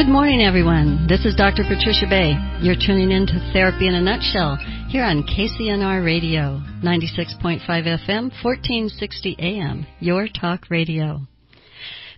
[0.00, 1.06] Good morning, everyone.
[1.06, 1.62] This is Dr.
[1.68, 2.32] Patricia Bay.
[2.62, 4.56] You're tuning in to Therapy in a Nutshell
[4.88, 11.20] here on KCNR Radio, 96.5 FM, 1460 AM, your talk radio.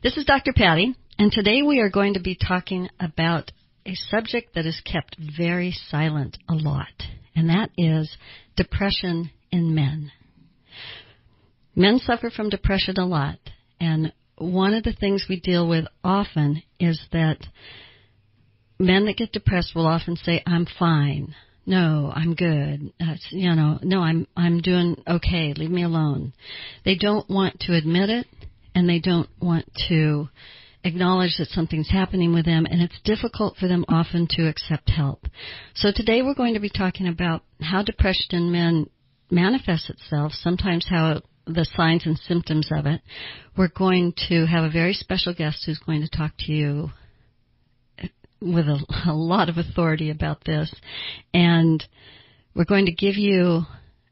[0.01, 0.53] This is Dr.
[0.55, 3.51] Patty, and today we are going to be talking about
[3.85, 6.87] a subject that is kept very silent a lot,
[7.35, 8.17] and that is
[8.55, 10.13] depression in men.
[11.75, 13.41] Men suffer from depression a lot,
[13.81, 17.39] and one of the things we deal with often is that
[18.79, 21.35] men that get depressed will often say, "I'm fine."
[21.65, 22.93] No, I'm good.
[23.31, 25.55] you know, no, I'm I'm doing okay.
[25.55, 26.33] Leave me alone.
[26.85, 28.27] They don't want to admit it,
[28.75, 30.29] and they don't want to
[30.85, 35.27] acknowledge that something's happening with them, and it's difficult for them often to accept help.
[35.75, 38.91] So today we're going to be talking about how depression in men
[39.31, 43.01] manifests itself, sometimes how the signs and symptoms of it.
[43.57, 46.91] We're going to have a very special guest who's going to talk to you
[48.41, 50.73] with a, a lot of authority about this.
[51.33, 51.83] And
[52.55, 53.63] we're going to give you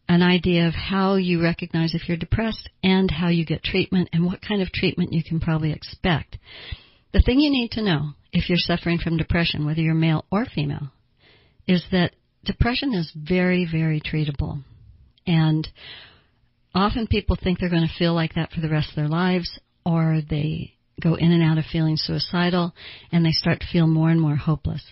[0.08, 4.27] an idea of how you recognize if you're depressed and how you get treatment and
[4.27, 6.36] what kind of treatment you can probably expect.
[7.12, 10.47] The thing you need to know if you're suffering from depression, whether you're male or
[10.47, 10.91] female,
[11.67, 12.14] is that
[12.45, 14.62] depression is very, very treatable.
[15.27, 15.69] And
[16.75, 19.59] often people think they're going to feel like that for the rest of their lives,
[19.85, 22.75] or they go in and out of feeling suicidal,
[23.11, 24.83] and they start to feel more and more hopeless.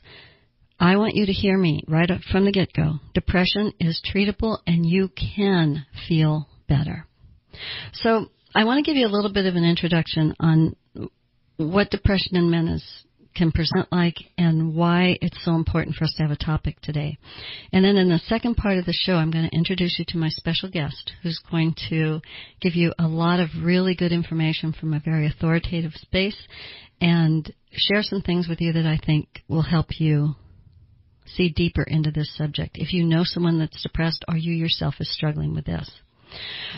[0.80, 2.94] I want you to hear me right up from the get go.
[3.14, 7.06] Depression is treatable, and you can feel better.
[7.92, 10.76] So, I want to give you a little bit of an introduction on
[11.56, 13.04] what depression in men is
[13.38, 17.16] can present like and why it's so important for us to have a topic today.
[17.72, 20.18] And then in the second part of the show, I'm going to introduce you to
[20.18, 22.20] my special guest who's going to
[22.60, 26.36] give you a lot of really good information from a very authoritative space
[27.00, 30.34] and share some things with you that I think will help you
[31.24, 35.14] see deeper into this subject if you know someone that's depressed or you yourself is
[35.14, 35.88] struggling with this.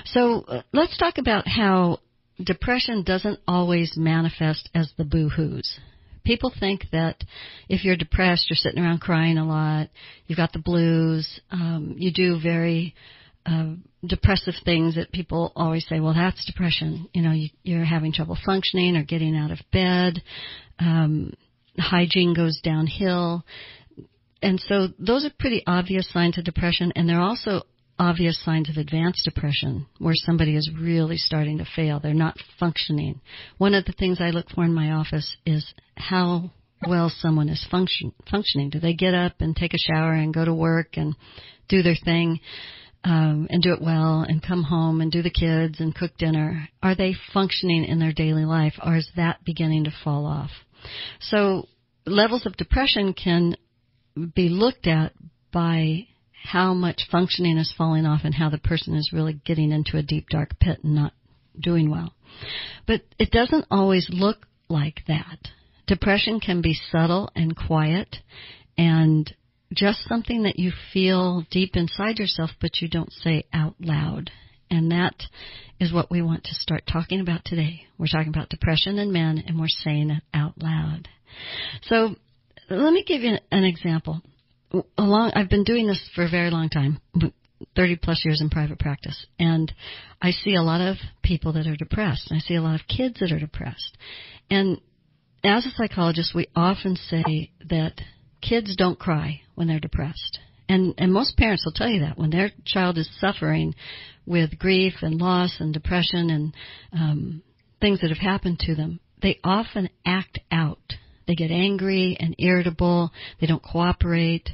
[0.05, 2.01] So uh, let's talk about how
[2.45, 5.79] depression doesn't always manifest as the boo-hoos
[6.25, 7.23] people think that
[7.69, 9.89] if you're depressed, you're sitting around crying a lot,
[10.27, 12.95] you've got the blues, um, you do very
[13.47, 17.09] uh, depressive things that people always say, well, that's depression.
[17.13, 20.23] You know, you, you're having trouble functioning or getting out of bed.
[20.79, 21.35] Um,
[21.79, 23.45] hygiene goes downhill.
[24.43, 27.63] And so those are pretty obvious signs of depression, and they're also
[28.01, 32.01] obvious signs of advanced depression where somebody is really starting to fail.
[32.01, 33.21] They're not functioning.
[33.59, 36.51] One of the things I look for in my office is how
[36.89, 38.71] well someone is function, functioning.
[38.71, 41.15] Do they get up and take a shower and go to work and
[41.69, 42.41] do their thing
[43.05, 46.71] um, and do it well and come home and do the kids and cook dinner?
[46.83, 50.51] Are they functioning in their daily life or is that beginning to fall off?
[51.21, 51.69] So
[52.07, 53.57] levels of depression can
[54.35, 55.13] be looked at
[55.53, 56.07] by
[56.43, 60.03] how much functioning is falling off and how the person is really getting into a
[60.03, 61.13] deep dark pit and not
[61.59, 62.15] doing well.
[62.87, 65.39] But it doesn't always look like that.
[65.87, 68.17] Depression can be subtle and quiet
[68.79, 69.33] and
[69.73, 74.31] just something that you feel deep inside yourself but you don't say out loud.
[74.71, 75.15] And that
[75.81, 77.83] is what we want to start talking about today.
[77.99, 81.09] We're talking about depression in men and we're saying it out loud.
[81.83, 82.15] So
[82.69, 84.23] let me give you an example
[84.73, 87.01] a long, I've been doing this for a very long time,
[87.77, 89.73] 30 plus years in private practice, and
[90.23, 92.31] I see a lot of people that are depressed.
[92.33, 93.97] I see a lot of kids that are depressed.
[94.51, 94.81] And
[95.45, 97.95] as a psychologist, we often say that
[98.41, 100.39] kids don't cry when they're depressed.
[100.69, 103.75] And, and most parents will tell you that when their child is suffering
[104.27, 106.55] with grief and loss and depression and
[106.93, 107.43] um,
[107.81, 110.95] things that have happened to them, they often act out
[111.31, 113.13] they get angry and irritable.
[113.41, 114.51] They don't cooperate.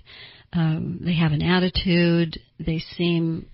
[0.52, 2.38] Um, they have an attitude.
[2.60, 3.46] They seem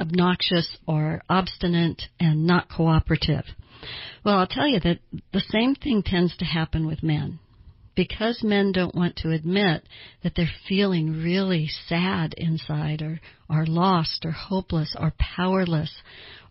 [0.00, 3.44] obnoxious or obstinate and not cooperative.
[4.24, 5.00] Well, I'll tell you that
[5.32, 7.40] the same thing tends to happen with men.
[7.94, 9.84] Because men don't want to admit
[10.22, 16.02] that they're feeling really sad inside or are lost or hopeless or powerless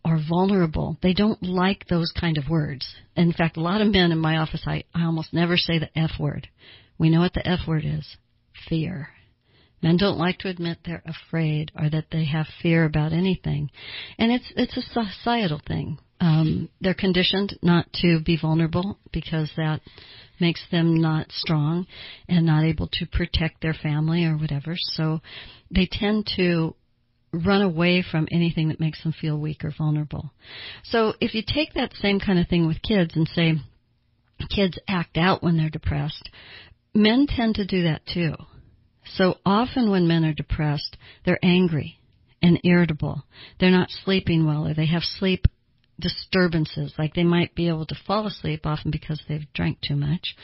[0.06, 0.98] or vulnerable.
[1.02, 2.96] They don't like those kind of words.
[3.16, 5.98] In fact, a lot of men in my office, I, I almost never say the
[5.98, 6.48] F word.
[6.98, 8.18] We know what the F word is.
[8.70, 9.10] Fear.
[9.82, 13.70] Men don't like to admit they're afraid or that they have fear about anything.
[14.18, 16.00] And it's, it's a societal thing.
[16.24, 19.82] Um, they're conditioned not to be vulnerable because that
[20.40, 21.86] makes them not strong
[22.30, 24.76] and not able to protect their family or whatever.
[24.78, 25.20] So
[25.70, 26.76] they tend to
[27.34, 30.32] run away from anything that makes them feel weak or vulnerable.
[30.86, 33.56] So if you take that same kind of thing with kids and say,
[34.50, 36.30] kids act out when they're depressed.
[36.94, 38.36] Men tend to do that too.
[39.18, 40.96] So often when men are depressed,
[41.26, 42.00] they're angry
[42.42, 43.26] and irritable.
[43.60, 45.48] They're not sleeping well or they have sleep
[46.04, 46.94] disturbances.
[47.00, 50.36] Like they might be able to fall asleep often because they've drank too much.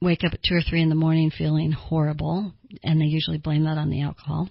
[0.00, 2.52] Wake up at two or three in the morning feeling horrible
[2.82, 4.48] and they usually blame that on the alcohol.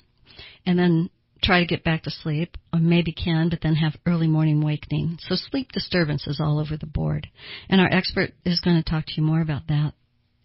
[0.66, 1.10] And then
[1.44, 5.18] try to get back to sleep, or maybe can, but then have early morning awakening.
[5.20, 7.28] So sleep disturbances all over the board.
[7.70, 9.94] And our expert is going to talk to you more about that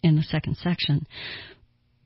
[0.03, 1.07] in the second section.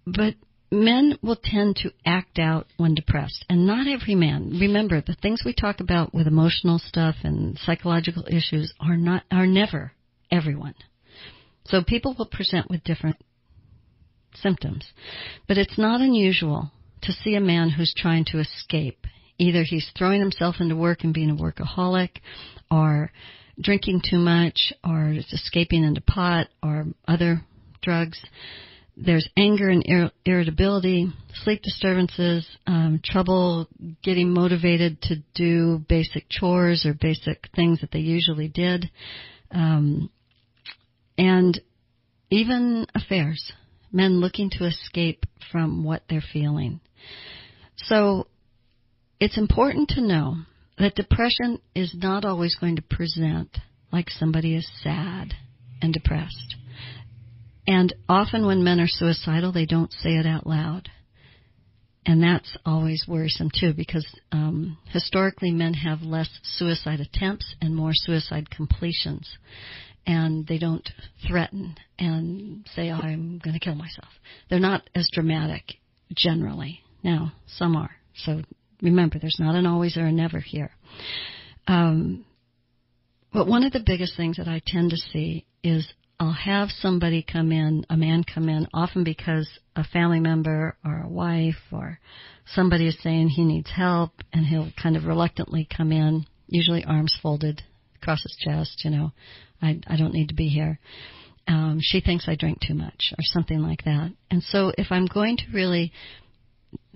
[0.06, 0.36] But
[0.74, 4.58] men will tend to act out when depressed, and not every man.
[4.60, 9.46] Remember, the things we talk about with emotional stuff and psychological issues are not are
[9.46, 9.92] never
[10.32, 10.74] everyone.
[11.66, 13.18] So people will present with different
[14.36, 14.92] symptoms,
[15.48, 16.72] but it's not unusual
[17.04, 19.06] to see a man who's trying to escape.
[19.38, 22.18] Either he's throwing himself into work and being a workaholic,
[22.72, 23.12] or
[23.62, 27.42] drinking too much, or escaping into pot or other
[27.82, 28.20] drugs.
[28.96, 31.12] There's anger and ir- irritability,
[31.44, 33.68] sleep disturbances, um, trouble
[34.04, 38.90] getting motivated to do basic chores or basic things that they usually did,
[39.52, 40.12] um,
[41.18, 41.60] and
[42.30, 43.52] even affairs.
[43.92, 46.80] Men looking to escape from what they're feeling.
[47.78, 48.28] So
[49.20, 50.38] it's important to know
[50.78, 53.58] that depression is not always going to present
[53.92, 55.34] like somebody is sad
[55.82, 56.56] and depressed.
[57.66, 60.90] And often when men are suicidal, they don't say it out loud.
[62.06, 67.92] And that's always worrisome too because um, historically men have less suicide attempts and more
[67.94, 69.38] suicide completions.
[70.06, 70.88] And they don't
[71.26, 74.10] threaten and say, oh, I'm going to kill myself.
[74.50, 75.64] They're not as dramatic
[76.14, 76.82] generally.
[77.04, 77.92] Now, some are.
[78.16, 78.42] So
[78.82, 80.72] remember, there's not an always or a never here.
[81.68, 82.26] Um,
[83.32, 85.88] but one of the biggest things that I tend to see is
[86.24, 91.02] I'll have somebody come in, a man come in, often because a family member or
[91.02, 92.00] a wife or
[92.46, 97.14] somebody is saying he needs help, and he'll kind of reluctantly come in, usually arms
[97.22, 97.62] folded
[98.02, 99.12] across his chest, you know,
[99.62, 100.80] I, I don't need to be here.
[101.46, 104.14] Um, she thinks I drink too much or something like that.
[104.32, 105.92] And so if I'm going to really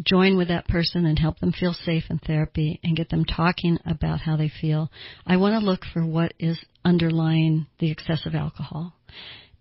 [0.05, 3.77] join with that person and help them feel safe in therapy and get them talking
[3.85, 4.89] about how they feel,
[5.25, 8.93] I want to look for what is underlying the excessive alcohol.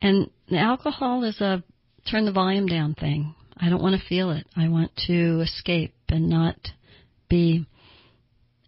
[0.01, 1.63] And alcohol is a
[2.11, 3.35] turn the volume down thing.
[3.57, 4.47] I don't want to feel it.
[4.57, 6.57] I want to escape and not
[7.29, 7.67] be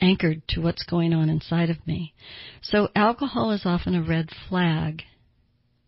[0.00, 2.14] anchored to what's going on inside of me.
[2.62, 5.02] So alcohol is often a red flag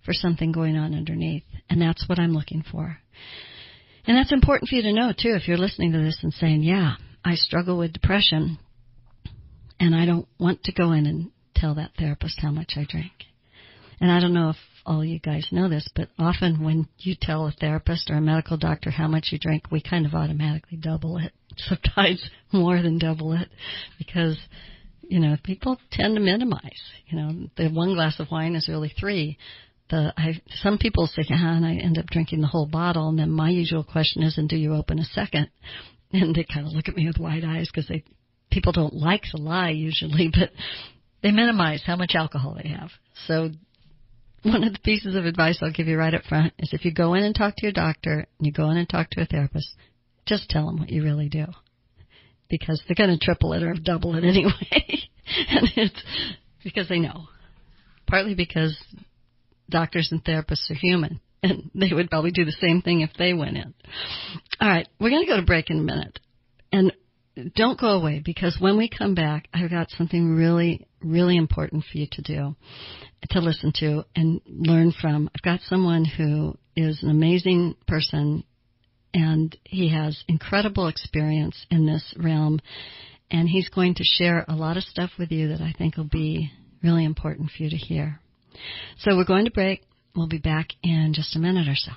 [0.05, 2.99] for something going on underneath, and that's what I'm looking for.
[4.07, 6.63] And that's important for you to know too if you're listening to this and saying,
[6.63, 6.95] yeah,
[7.25, 8.59] I struggle with depression
[9.79, 13.13] and I don't want to go in and tell that therapist how much I drink.
[14.01, 17.47] And I don't know if all you guys know this, but often when you tell
[17.47, 21.19] a therapist or a medical doctor how much you drink, we kind of automatically double
[21.19, 21.33] it.
[21.57, 23.49] Sometimes more than double it
[23.99, 24.39] because,
[25.03, 26.81] you know, people tend to minimize.
[27.07, 29.39] You know, the one glass of wine is really three
[29.91, 33.19] the I some people say, yeah, and I end up drinking the whole bottle, and
[33.19, 35.51] then my usual question is, and do you open a second?
[36.13, 38.03] And they kind of look at me with wide eyes because they
[38.51, 40.51] people don't like to lie usually, but
[41.23, 42.91] they minimize how much alcohol they have.
[43.29, 43.51] So
[44.43, 46.93] one of the pieces of advice I'll give you right up front is if you
[46.93, 49.27] go in and talk to your doctor and you go in and talk to a
[49.27, 49.75] therapist,
[50.27, 51.47] just tell them what you really do.
[52.49, 54.53] Because they're going to triple it or double it anyway.
[55.49, 56.03] and it's
[56.65, 57.27] because they know.
[58.07, 58.77] Partly because
[59.69, 63.33] doctors and therapists are human, and they would probably do the same thing if they
[63.33, 63.73] went in.
[64.61, 66.19] All right, we're going to go to break in a minute.
[66.73, 66.93] And
[67.55, 71.99] don't go away because when we come back, I've got something really, really important for
[71.99, 72.57] you to do,
[73.31, 75.31] to listen to and learn from.
[75.35, 78.45] I've got someone who is an amazing person
[79.13, 82.61] and he has incredible experience in this realm
[83.31, 86.05] and he's going to share a lot of stuff with you that I think will
[86.05, 86.51] be
[86.83, 88.21] really important for you to hear.
[88.99, 89.83] So we're going to break.
[90.15, 91.93] We'll be back in just a minute or so.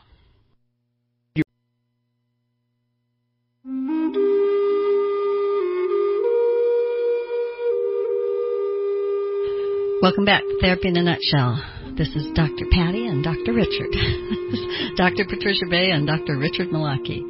[10.04, 11.96] Welcome back to Therapy in a Nutshell.
[11.98, 12.66] This is Dr.
[12.72, 13.54] Patty and Dr.
[13.54, 13.88] Richard.
[14.98, 15.24] Dr.
[15.24, 16.38] Patricia Bay and Dr.
[16.38, 17.22] Richard Malaki.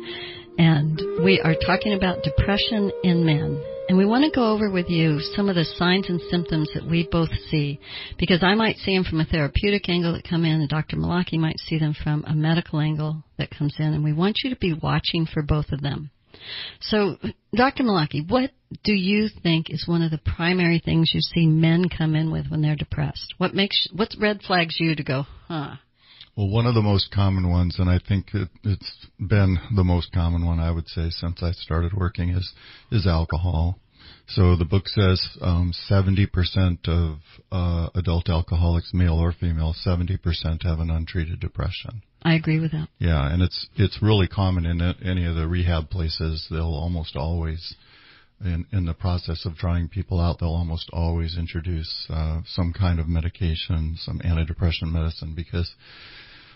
[0.58, 3.64] And we are talking about depression in men.
[3.90, 6.90] And we want to go over with you some of the signs and symptoms that
[6.90, 7.80] we both see,
[8.18, 10.98] because I might see them from a therapeutic angle that come in, and Dr.
[10.98, 14.50] Malaki might see them from a medical angle that comes in, and we want you
[14.50, 16.10] to be watching for both of them.
[16.82, 17.18] So,
[17.56, 17.84] Dr.
[17.84, 18.52] Malaki, what
[18.84, 22.48] do you think is one of the primary things you see men come in with
[22.50, 23.34] when they're depressed?
[23.38, 25.76] What makes what red flags you to go, huh?
[26.36, 30.12] Well, one of the most common ones, and I think it, it's been the most
[30.12, 32.54] common one I would say since I started working, is
[32.92, 33.80] is alcohol.
[34.28, 37.20] So the book says um, 70% of
[37.52, 42.02] uh, adult alcoholics, male or female, 70% have an untreated depression.
[42.24, 42.88] I agree with that.
[43.00, 46.48] Yeah, and it's it's really common in any of the rehab places.
[46.50, 47.76] They'll almost always,
[48.42, 53.00] in in the process of drawing people out, they'll almost always introduce uh, some kind
[53.00, 55.74] of medication, some antidepressant medicine, because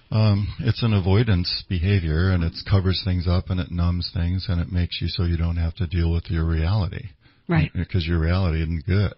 [0.10, 4.62] um, it's an avoidance behavior, and it covers things up and it numbs things, and
[4.62, 7.10] it makes you so you don't have to deal with your reality.
[7.50, 7.72] Right.
[7.74, 9.14] Because your reality isn't good.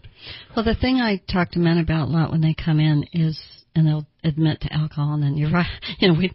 [0.56, 3.39] Well, the thing I talk to men about a lot when they come in is,
[3.76, 5.68] and they'll admit to alcohol, and then you're right,
[6.00, 6.32] you know, we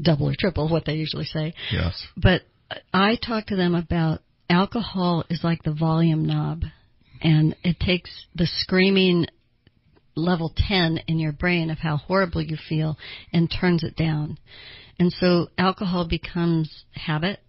[0.00, 1.54] double or triple what they usually say.
[1.70, 2.06] Yes.
[2.16, 2.42] But
[2.92, 6.62] I talk to them about alcohol is like the volume knob,
[7.20, 9.26] and it takes the screaming
[10.14, 12.98] level 10 in your brain of how horrible you feel
[13.32, 14.38] and turns it down.
[14.98, 17.40] And so alcohol becomes habit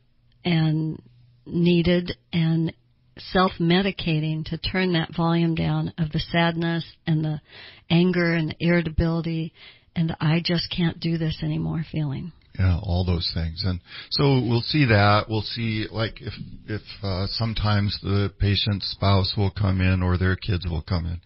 [0.46, 1.02] and
[1.46, 2.74] needed and
[3.18, 7.42] self-medicating to turn that volume down of the sadness and the
[7.90, 9.54] anger and the irritability
[9.96, 12.32] and the I just can't do this anymore feeling.
[12.58, 13.64] Yeah, all those things.
[13.66, 13.80] And
[14.12, 15.26] so we'll see that.
[15.28, 16.34] We'll see like if
[16.68, 21.22] if uh, sometimes the patient's spouse will come in or their kids will come in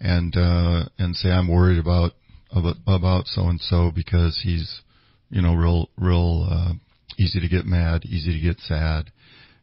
[0.00, 2.12] and uh and say I'm worried about
[2.50, 4.80] about about so and so because he's
[5.28, 6.72] you know real real uh
[7.18, 9.10] easy to get mad, easy to get sad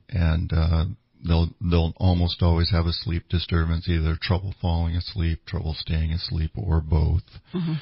[0.09, 0.85] and uh
[1.27, 6.51] they'll they'll almost always have a sleep disturbance, either trouble falling asleep, trouble staying asleep,
[6.55, 7.23] or both.
[7.53, 7.73] Mm-hmm.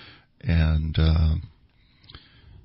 [0.42, 1.36] And uh,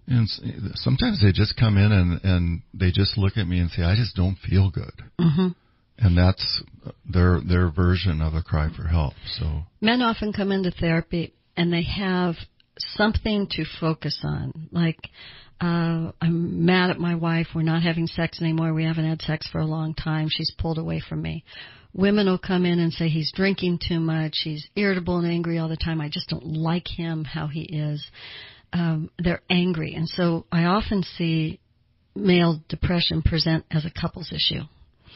[0.07, 0.29] and
[0.75, 3.95] sometimes they just come in and and they just look at me and say, "I
[3.95, 5.49] just don't feel good." Mm-hmm.
[5.99, 6.63] And that's
[7.09, 9.15] their their version of a cry for help.
[9.39, 12.37] So men often come into therapy and they have
[12.79, 14.99] something to focus on, like
[15.61, 17.49] uh, I'm mad at my wife.
[17.55, 18.73] We're not having sex anymore.
[18.73, 20.29] We haven't had sex for a long time.
[20.31, 21.45] She's pulled away from me.
[21.93, 24.41] Women will come in and say he's drinking too much.
[24.45, 26.01] He's irritable and angry all the time.
[26.01, 28.05] I just don't like him how he is.
[28.73, 31.59] Um, they're angry, and so I often see
[32.15, 34.63] male depression present as a couples issue.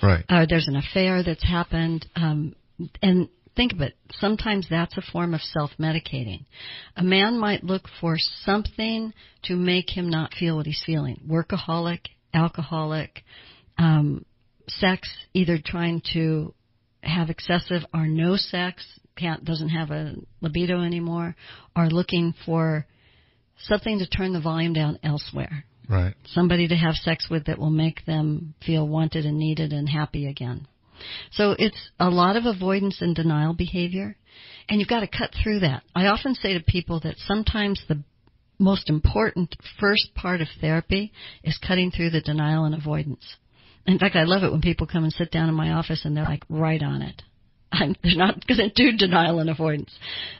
[0.03, 0.25] Right.
[0.29, 2.57] Uh, there's an affair that's happened, um,
[3.01, 3.95] and think of it.
[4.19, 6.45] Sometimes that's a form of self-medicating.
[6.97, 9.13] A man might look for something
[9.45, 11.21] to make him not feel what he's feeling.
[11.29, 12.01] Workaholic,
[12.33, 13.23] alcoholic,
[13.79, 14.25] um,
[14.69, 16.55] sex, either trying to
[17.03, 18.85] have excessive or no sex,
[19.17, 21.37] can't, doesn't have a libido anymore,
[21.77, 22.87] or looking for
[23.59, 25.65] something to turn the volume down elsewhere.
[25.89, 26.15] Right.
[26.27, 30.27] Somebody to have sex with that will make them feel wanted and needed and happy
[30.27, 30.67] again.
[31.33, 34.17] So it's a lot of avoidance and denial behavior,
[34.69, 35.83] and you've got to cut through that.
[35.95, 38.03] I often say to people that sometimes the
[38.59, 43.37] most important first part of therapy is cutting through the denial and avoidance.
[43.87, 46.17] In fact, I love it when people come and sit down in my office and
[46.17, 47.23] they're like right on it.
[47.73, 49.93] I'm, they're not going to do denial and avoidance,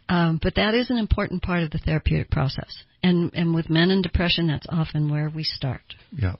[0.09, 2.85] um, but that is an important part of the therapeutic process.
[3.03, 5.83] And and with men in depression, that's often where we start.
[6.17, 6.37] Yeah.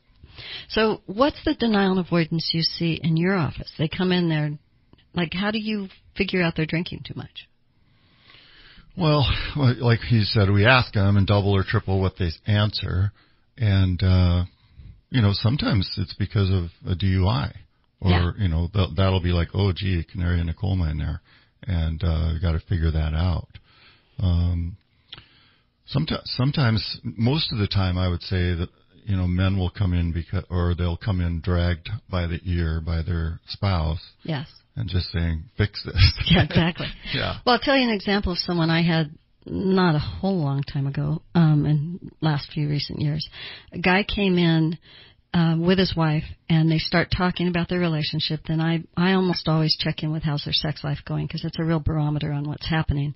[0.69, 3.73] So, what's the denial and avoidance you see in your office?
[3.79, 4.51] They come in there,
[5.15, 7.49] like, how do you figure out they're drinking too much?
[8.97, 9.27] Well,
[9.57, 13.13] like he said, we ask them and double or triple what they answer,
[13.57, 14.45] and uh,
[15.11, 17.53] you know sometimes it's because of a DUI,
[18.01, 18.31] or yeah.
[18.39, 21.21] you know that'll be like, oh, gee, canary in a coal mine there,
[21.67, 23.49] and uh, you got to figure that out.
[24.21, 24.77] Um,
[25.87, 28.69] sometimes, sometimes, most of the time, I would say that
[29.05, 32.81] you know, men will come in because, or they'll come in dragged by the ear
[32.81, 34.01] by their spouse.
[34.23, 34.49] Yes.
[34.77, 36.13] And just saying, fix this.
[36.31, 36.89] yeah, exactly.
[37.15, 37.39] yeah.
[37.45, 39.11] Well, I'll tell you an example of someone I had
[39.47, 43.29] not a whole long time ago, um, in last few recent years.
[43.73, 44.79] A guy came in,
[45.35, 49.49] um, with his wife and they start talking about their relationship, then I, I almost
[49.49, 52.49] always check in with how's their sex life going because it's a real barometer on
[52.49, 53.15] what's happening.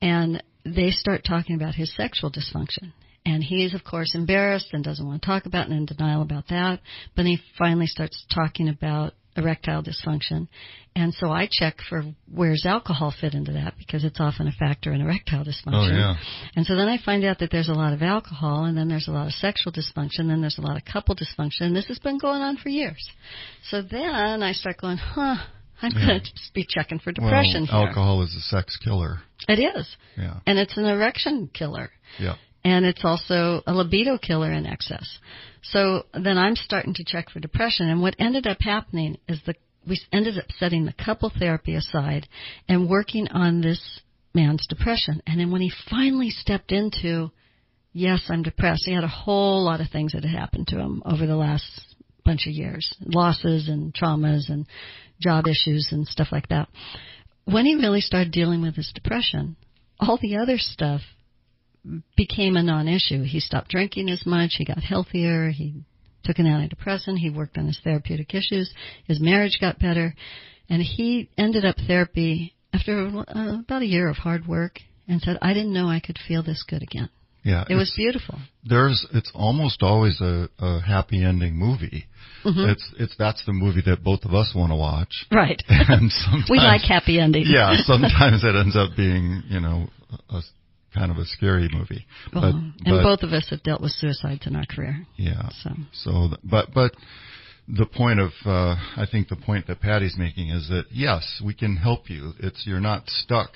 [0.00, 2.92] And they start talking about his sexual dysfunction
[3.24, 5.86] and he is, of course, embarrassed and doesn't want to talk about it and in
[5.86, 6.80] denial about that.
[7.14, 10.48] But he finally starts talking about erectile dysfunction.
[10.96, 14.92] And so I check for where's alcohol fit into that because it's often a factor
[14.92, 15.92] in erectile dysfunction.
[15.92, 16.14] Oh, yeah.
[16.56, 19.06] And so then I find out that there's a lot of alcohol and then there's
[19.06, 21.86] a lot of sexual dysfunction, and then there's a lot of couple dysfunction, and this
[21.86, 23.08] has been going on for years.
[23.70, 25.36] So then I start going, huh,
[25.80, 26.06] I'm yeah.
[26.06, 29.18] going to be checking for depression well, alcohol is a sex killer.
[29.46, 29.96] It is.
[30.16, 30.40] Yeah.
[30.46, 31.90] And it's an erection killer.
[32.18, 32.34] Yeah
[32.64, 35.18] and it's also a libido killer in excess.
[35.62, 39.54] So then I'm starting to check for depression, and what ended up happening is the
[39.86, 42.28] we ended up setting the couple therapy aside
[42.68, 44.00] and working on this
[44.34, 45.22] man's depression.
[45.26, 47.30] And then when he finally stepped into,
[47.92, 51.02] yes, I'm depressed, he had a whole lot of things that had happened to him
[51.06, 51.64] over the last
[52.24, 54.66] bunch of years losses and traumas and
[55.18, 56.68] job issues and stuff like that.
[57.46, 59.56] When he really started dealing with his depression,
[59.98, 61.00] all the other stuff
[62.16, 63.24] became a non-issue.
[63.24, 64.54] He stopped drinking as much.
[64.58, 65.50] He got healthier.
[65.50, 65.74] He
[66.24, 67.18] took an antidepressant.
[67.18, 68.72] He worked on his therapeutic issues.
[69.06, 70.14] His marriage got better,
[70.68, 75.38] and he ended up therapy after uh, about a year of hard work and said,
[75.40, 77.08] "I didn't know I could feel this good again."
[77.44, 78.38] Yeah, it was beautiful.
[78.64, 82.06] There's it's almost always a, a happy ending movie.
[82.44, 82.70] Mm-hmm.
[82.70, 85.26] It's it's that's the movie that both of us want to watch.
[85.32, 85.62] Right.
[85.68, 87.48] And sometimes we like happy endings.
[87.50, 89.88] yeah, sometimes it ends up being you know
[90.28, 90.42] a,
[90.98, 92.06] kind of a scary movie.
[92.32, 95.06] But, and but, both of us have dealt with suicides in our career.
[95.16, 95.48] Yeah.
[95.62, 96.92] So, so but but
[97.68, 101.54] the point of uh, I think the point that Patty's making is that yes, we
[101.54, 102.32] can help you.
[102.40, 103.50] It's you're not stuck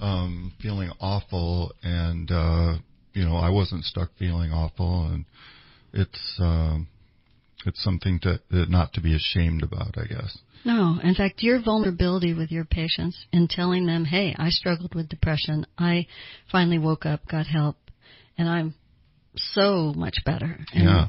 [0.00, 2.74] um, feeling awful, and uh,
[3.12, 5.24] you know I wasn't stuck feeling awful, and
[5.92, 6.78] it's uh,
[7.66, 10.38] it's something to not to be ashamed about, I guess.
[10.66, 15.08] No, in fact, your vulnerability with your patients in telling them, "Hey, I struggled with
[15.08, 15.64] depression.
[15.78, 16.08] I
[16.50, 17.76] finally woke up, got help,
[18.36, 18.74] and I'm
[19.36, 21.08] so much better." And, yeah.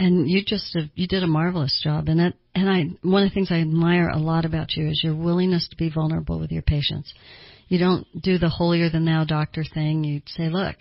[0.00, 3.34] And you just you did a marvelous job, and it, and I one of the
[3.34, 6.62] things I admire a lot about you is your willingness to be vulnerable with your
[6.62, 7.14] patients.
[7.68, 10.02] You don't do the holier than thou doctor thing.
[10.02, 10.78] You say, "Look,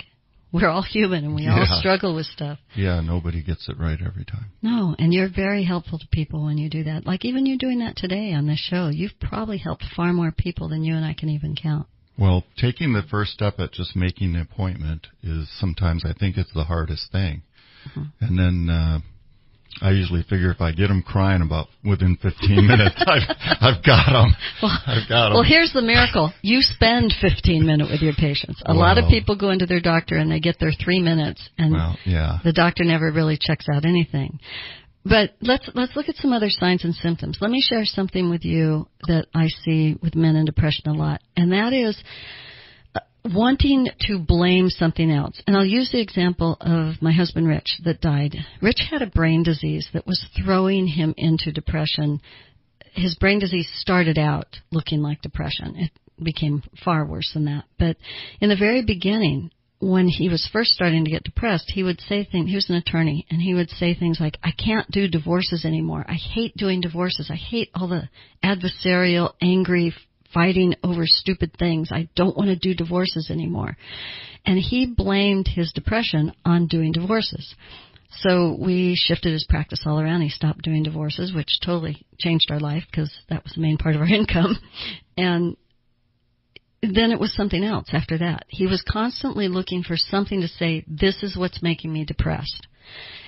[0.51, 1.59] we're all human and we yeah.
[1.59, 2.59] all struggle with stuff.
[2.75, 4.51] Yeah, nobody gets it right every time.
[4.61, 7.05] No, and you're very helpful to people when you do that.
[7.05, 10.69] Like even you doing that today on this show, you've probably helped far more people
[10.69, 11.87] than you and I can even count.
[12.17, 16.53] Well, taking the first step at just making an appointment is sometimes I think it's
[16.53, 17.43] the hardest thing.
[17.89, 18.25] Mm-hmm.
[18.25, 18.99] And then uh
[19.81, 23.29] I usually figure if I get them crying about within 15 minutes, I've,
[23.61, 24.35] I've got them.
[24.61, 25.33] Well, I've got them.
[25.33, 26.33] Well, here's the miracle.
[26.41, 28.61] You spend 15 minutes with your patients.
[28.65, 31.73] A lot of people go into their doctor and they get their three minutes, and
[31.73, 32.39] well, yeah.
[32.43, 34.39] the doctor never really checks out anything.
[35.03, 37.39] But let's let's look at some other signs and symptoms.
[37.41, 41.21] Let me share something with you that I see with men in depression a lot,
[41.35, 42.01] and that is
[43.23, 45.41] wanting to blame something else.
[45.45, 48.35] And I'll use the example of my husband Rich that died.
[48.61, 52.21] Rich had a brain disease that was throwing him into depression.
[52.93, 55.75] His brain disease started out looking like depression.
[55.77, 55.91] It
[56.23, 57.65] became far worse than that.
[57.77, 57.97] But
[58.39, 62.23] in the very beginning, when he was first starting to get depressed, he would say
[62.23, 65.65] things, he was an attorney, and he would say things like, I can't do divorces
[65.65, 66.05] anymore.
[66.07, 67.29] I hate doing divorces.
[67.31, 68.07] I hate all the
[68.43, 69.93] adversarial, angry,
[70.33, 71.91] fighting over stupid things.
[71.91, 73.77] I don't want to do divorces anymore.
[74.45, 77.55] And he blamed his depression on doing divorces.
[78.19, 80.21] So we shifted his practice all around.
[80.21, 83.95] He stopped doing divorces, which totally changed our life because that was the main part
[83.95, 84.57] of our income.
[85.17, 85.55] And
[86.81, 88.45] then it was something else after that.
[88.47, 92.67] He was constantly looking for something to say, this is what's making me depressed.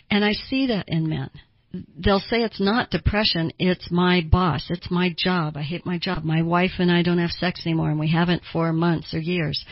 [0.10, 1.30] And I see that in men
[1.73, 5.57] they'll say it's not depression, it's my boss, it's my job.
[5.57, 6.23] I hate my job.
[6.23, 9.63] My wife and I don't have sex anymore, and we haven't for months or years.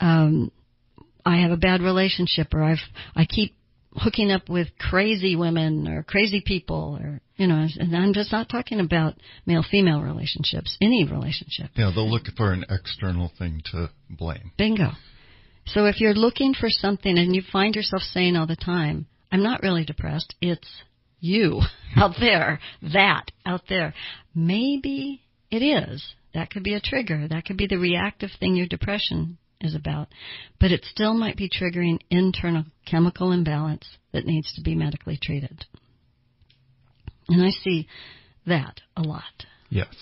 [0.00, 0.50] Um,
[1.24, 2.78] I have a bad relationship, or I've
[3.14, 3.54] I keep
[3.94, 7.66] hooking up with crazy women or crazy people, or you know.
[7.78, 9.14] And I'm just not talking about
[9.46, 11.70] male female relationships, any relationship.
[11.74, 14.52] Yeah, they'll look for an external thing to blame.
[14.58, 14.90] Bingo.
[15.68, 19.42] So if you're looking for something and you find yourself saying all the time, I'm
[19.42, 20.68] not really depressed, it's
[21.20, 21.60] you
[21.96, 22.60] out there,
[22.94, 23.94] that out there.
[24.34, 26.04] Maybe it is.
[26.34, 27.26] That could be a trigger.
[27.28, 30.08] That could be the reactive thing your depression is about.
[30.60, 35.64] But it still might be triggering internal chemical imbalance that needs to be medically treated.
[37.28, 37.88] And I see
[38.46, 39.24] that a lot.
[39.70, 39.94] Yes.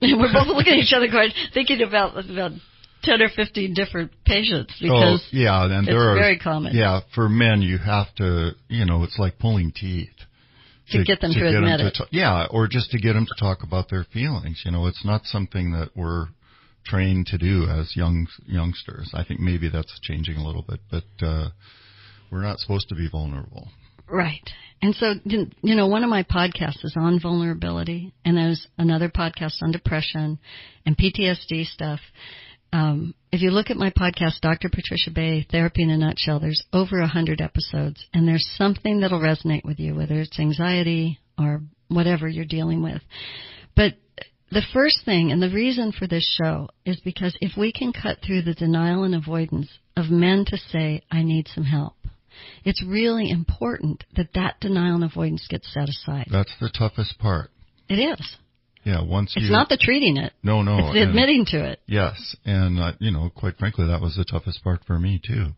[0.02, 2.52] We're both looking at each other going, thinking about, about
[3.02, 6.74] 10 or 15 different patients oh, because oh, yeah, and it's there are, very common.
[6.74, 10.08] Yeah, for men you have to, you know, it's like pulling teeth.
[10.90, 11.94] To, to get them to, to admit them it.
[11.94, 14.62] To, yeah, or just to get them to talk about their feelings.
[14.64, 16.26] You know, it's not something that we're
[16.84, 19.10] trained to do as young youngsters.
[19.14, 21.50] I think maybe that's changing a little bit, but uh,
[22.30, 23.68] we're not supposed to be vulnerable.
[24.08, 24.48] Right.
[24.82, 29.62] And so, you know, one of my podcasts is on vulnerability, and there's another podcast
[29.62, 30.38] on depression
[30.86, 32.00] and PTSD stuff.
[32.72, 34.68] Um, if you look at my podcast, Dr.
[34.68, 39.20] Patricia Bay, Therapy in a Nutshell, there's over a hundred episodes, and there's something that'll
[39.20, 43.02] resonate with you, whether it's anxiety or whatever you're dealing with.
[43.74, 43.94] But
[44.50, 48.18] the first thing, and the reason for this show, is because if we can cut
[48.24, 51.94] through the denial and avoidance of men to say, I need some help,
[52.64, 56.26] it's really important that that denial and avoidance gets set aside.
[56.30, 57.50] That's the toughest part.
[57.88, 58.36] It is.
[58.84, 60.32] Yeah, once It's you not the treating it.
[60.42, 61.80] no no It's and- admitting to it.
[61.86, 65.48] yes, and uh, you know, quite frankly, that was the toughest part for me too.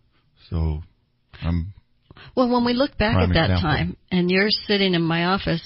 [0.51, 0.83] So,
[1.43, 1.73] I'm
[2.37, 3.61] Well, when we look back at that example.
[3.63, 5.63] time, and you're sitting in my office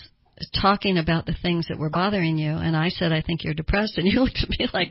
[0.60, 3.96] talking about the things that were bothering you, and I said, I think you're depressed,
[3.96, 4.90] and you looked at me like,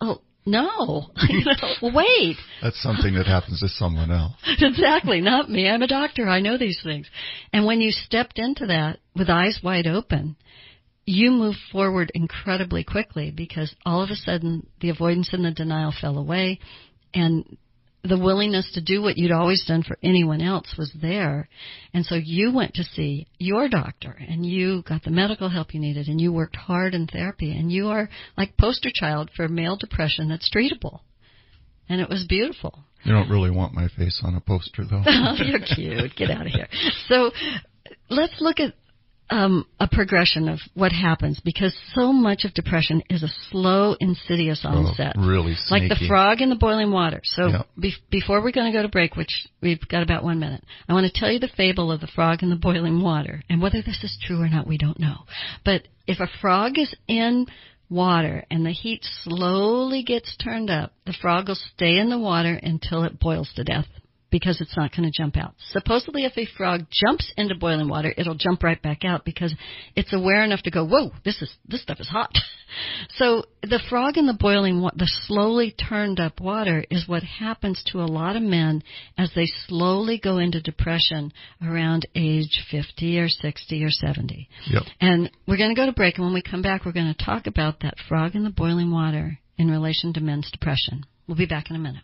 [0.00, 1.10] oh, no.
[1.28, 2.36] you know, wait.
[2.62, 4.32] that's something that happens to someone else.
[4.60, 5.68] exactly, not me.
[5.68, 6.26] I'm a doctor.
[6.28, 7.06] I know these things.
[7.52, 10.36] And when you stepped into that with eyes wide open,
[11.06, 15.94] you moved forward incredibly quickly because all of a sudden the avoidance and the denial
[15.98, 16.58] fell away
[17.14, 17.56] and
[18.02, 21.48] the willingness to do what you'd always done for anyone else was there.
[21.94, 25.80] And so you went to see your doctor and you got the medical help you
[25.80, 29.76] needed and you worked hard in therapy and you are like poster child for male
[29.76, 31.00] depression that's treatable.
[31.88, 32.80] And it was beautiful.
[33.04, 35.02] You don't really want my face on a poster though.
[35.06, 36.16] Oh, you're cute.
[36.16, 36.68] Get out of here.
[37.08, 37.30] So
[38.10, 38.74] let's look at
[39.28, 44.60] um, a progression of what happens because so much of depression is a slow, insidious
[44.64, 45.16] onset.
[45.18, 47.20] Oh, really Like the frog in the boiling water.
[47.24, 47.62] So Yeah.
[47.78, 50.92] be- before we're going to go to break, which we've got about one minute, I
[50.92, 53.42] want to tell you the fable of the frog in the boiling water.
[53.48, 55.24] And whether this is true or not, we don't know.
[55.64, 57.46] But if a frog is in
[57.88, 62.58] water and the heat slowly gets turned up, the frog will stay in the water
[62.62, 63.86] until it boils to death
[64.30, 65.54] because it's not going to jump out.
[65.70, 69.54] Supposedly if a frog jumps into boiling water, it'll jump right back out because
[69.94, 72.30] it's aware enough to go, whoa, this is, this stuff is hot.
[73.10, 77.82] So the frog in the boiling water, the slowly turned up water is what happens
[77.92, 78.82] to a lot of men
[79.16, 81.32] as they slowly go into depression
[81.64, 84.48] around age 50 or 60 or 70.
[84.68, 84.82] Yep.
[85.00, 87.24] And we're going to go to break, and when we come back, we're going to
[87.24, 91.04] talk about that frog in the boiling water in relation to men's depression.
[91.26, 92.02] We'll be back in a minute.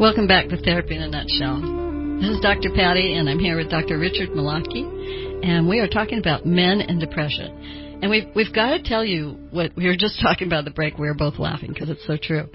[0.00, 2.20] Welcome back to Therapy in a Nutshell.
[2.20, 2.70] This is Dr.
[2.72, 3.98] Patty, and I'm here with Dr.
[3.98, 7.98] Richard Malaki, and we are talking about men and depression.
[8.00, 10.98] And we've we've got to tell you what we were just talking about the break.
[10.98, 12.48] We were both laughing because it's so true.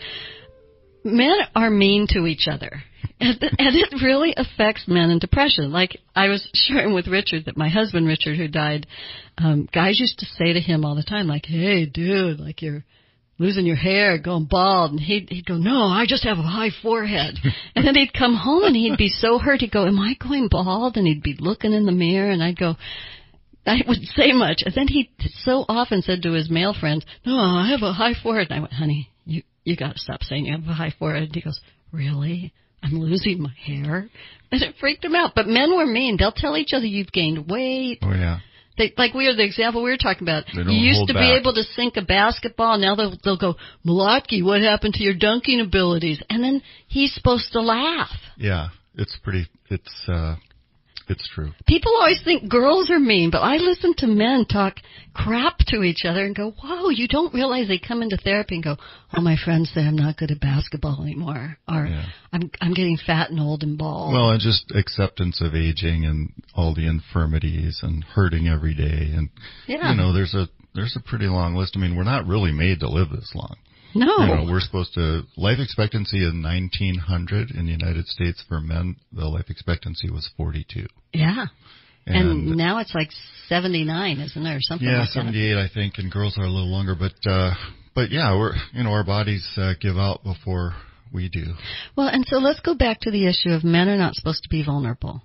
[1.03, 2.82] Men are mean to each other,
[3.19, 5.69] and, and it really affects men and depression.
[5.73, 8.88] Like I was sharing with Richard that my husband Richard, who died,
[9.38, 12.86] um, guys used to say to him all the time, like, "Hey, dude, like you're."
[13.38, 16.69] Losing your hair, going bald, and he'd he'd go, "No, I just have a high
[16.82, 17.36] forehead."
[17.76, 19.62] and then he'd come home and he'd be so hurt.
[19.62, 22.58] He'd go, "Am I going bald?" And he'd be looking in the mirror, and I'd
[22.58, 22.76] go.
[23.65, 24.62] I wouldn't say much.
[24.65, 25.10] And then he
[25.43, 28.60] so often said to his male friends, "No, I have a high forehead." And I
[28.60, 31.41] went, "Honey, you you got to stop saying you have a high forehead." And he
[31.41, 31.60] goes,
[31.91, 32.54] "Really?
[32.84, 34.10] I'm losing my hair?"
[34.52, 35.32] And it freaked him out.
[35.34, 36.17] But men were mean.
[36.17, 38.00] They'll tell each other you've gained weight.
[38.02, 38.39] Oh yeah.
[38.77, 40.45] They, like we are the example we were talking about.
[40.53, 42.77] You used to be able to sink a basketball.
[42.79, 43.55] Now they'll, they'll go,
[43.86, 46.21] Malotki, what happened to your dunking abilities?
[46.29, 48.09] And then he's supposed to laugh.
[48.38, 48.69] Yeah.
[48.95, 49.47] It's pretty.
[49.69, 50.36] It's uh,
[51.08, 51.52] it's true.
[51.68, 54.76] People always think girls are mean, but I listen to men talk
[55.13, 58.63] crap to each other and go, whoa, you don't realize they come into therapy and
[58.63, 58.78] go,
[59.13, 61.58] oh, my friends say I'm not good at basketball anymore.
[61.68, 62.06] Or Yeah.
[62.32, 64.13] I'm, I'm getting fat and old and bald.
[64.13, 69.30] Well, and just acceptance of aging and all the infirmities and hurting every day, and
[69.68, 69.92] yeah.
[69.92, 71.74] you know, there's a there's a pretty long list.
[71.76, 73.56] I mean, we're not really made to live this long.
[73.95, 74.17] No.
[74.19, 78.95] You know, we're supposed to life expectancy in 1900 in the United States for men,
[79.12, 80.88] the life expectancy was 42.
[81.13, 81.45] yeah.
[82.06, 83.10] And, And, now it's like
[83.47, 85.13] 79, isn't or something yeah, like that?
[85.13, 87.53] 78 I think, and girls are a little longer, but uh
[87.95, 90.73] but yeah, we're you know our bodies uh, give out before
[91.13, 91.53] we do.
[91.95, 94.49] Well, and so let's go back to the issue of men are not supposed to
[94.49, 95.21] be vulnerable.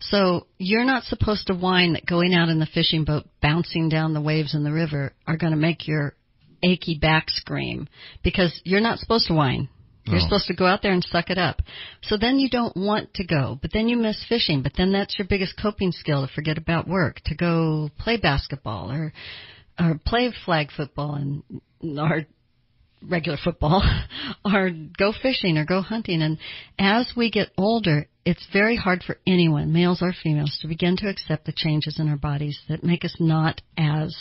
[0.00, 4.14] So you're not supposed to whine that going out in the fishing boat, bouncing down
[4.14, 6.14] the waves in the river, are going to make your
[6.62, 7.88] achy back scream
[8.22, 9.68] because you're not supposed to whine.
[10.04, 10.22] You're No.
[10.22, 11.60] supposed to go out there and suck it up.
[12.02, 15.18] So then you don't want to go, but then you miss fishing, but then that's
[15.18, 19.12] your biggest coping skill to forget about work, to go play basketball or
[19.78, 21.42] or play flag football and
[21.98, 22.26] or
[23.06, 23.82] regular football
[24.44, 26.36] or go fishing or go hunting and
[26.78, 31.08] as we get older it's very hard for anyone males or females to begin to
[31.08, 34.20] accept the changes in our bodies that make us not as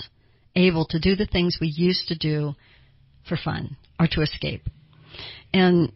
[0.58, 2.54] able to do the things we used to do
[3.30, 4.64] for fun or to escape
[5.54, 5.92] and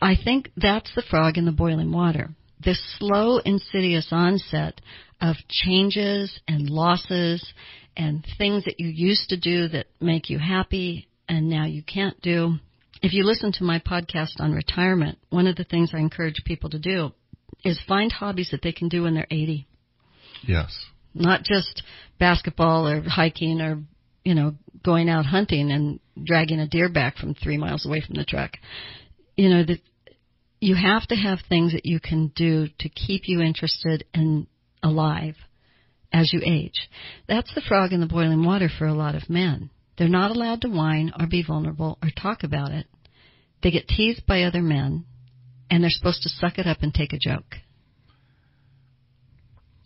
[0.00, 2.30] i think that's the frog in the boiling water
[2.64, 4.80] this slow insidious onset
[5.20, 7.52] of changes and losses
[7.96, 12.20] and things that you used to do that make you happy and now you can't
[12.20, 12.56] do.
[13.02, 16.70] If you listen to my podcast on retirement, one of the things I encourage people
[16.70, 17.12] to do
[17.64, 19.66] is find hobbies that they can do when they're 80.
[20.46, 20.76] Yes.
[21.14, 21.82] not just
[22.18, 23.82] basketball or hiking or,
[24.24, 28.16] you know, going out hunting and dragging a deer back from three miles away from
[28.16, 28.52] the truck.
[29.36, 29.80] You know, that
[30.60, 34.46] you have to have things that you can do to keep you interested and
[34.82, 35.36] alive
[36.12, 36.88] as you age.
[37.28, 39.70] That's the frog in the boiling water for a lot of men.
[39.98, 42.86] They're not allowed to whine or be vulnerable or talk about it.
[43.62, 45.04] They get teased by other men,
[45.70, 47.56] and they're supposed to suck it up and take a joke.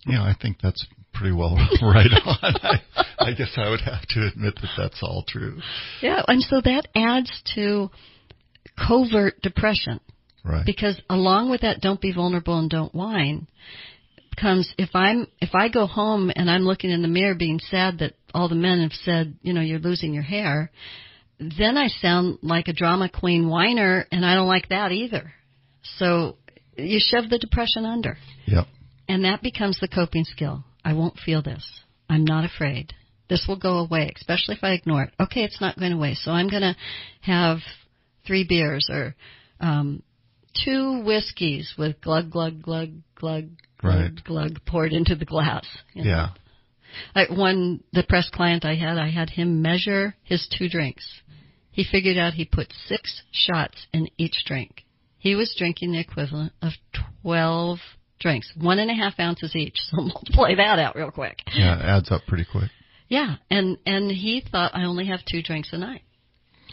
[0.06, 0.86] Yeah, I think that's
[1.18, 2.54] pretty well right on.
[2.62, 2.80] I,
[3.18, 5.60] I guess I would have to admit that that's all true.
[6.00, 7.90] Yeah, and so that adds to
[8.78, 10.00] covert depression.
[10.44, 10.64] Right.
[10.64, 13.48] Because along with that, don't be vulnerable and don't whine,
[14.40, 17.98] comes if I'm if I go home and I'm looking in the mirror being sad
[17.98, 20.70] that all the men have said, you know, you're losing your hair,
[21.38, 25.32] then I sound like a drama queen whiner and I don't like that either.
[25.98, 26.36] So
[26.76, 28.16] you shove the depression under.
[28.46, 28.66] Yep.
[29.08, 30.64] And that becomes the coping skill.
[30.84, 31.80] I won't feel this.
[32.08, 32.92] I'm not afraid.
[33.28, 35.12] This will go away, especially if I ignore it.
[35.20, 36.14] Okay, it's not going away.
[36.14, 36.76] So I'm going to
[37.20, 37.58] have
[38.26, 39.14] three beers or
[39.60, 40.02] um,
[40.64, 43.48] two whiskeys with glug glug glug glug
[43.80, 44.12] Right.
[44.12, 45.64] glug glug poured into the glass.
[45.94, 46.10] you know.
[46.10, 46.28] Yeah.
[47.14, 51.20] Like one depressed client I had, I had him measure his two drinks.
[51.70, 54.84] He figured out he put six shots in each drink.
[55.18, 56.72] He was drinking the equivalent of
[57.22, 57.78] twelve
[58.20, 59.76] drinks, one and a half ounces each.
[59.90, 61.38] So multiply that out real quick.
[61.54, 62.70] Yeah, it adds up pretty quick.
[63.08, 66.02] Yeah, and and he thought I only have two drinks a night,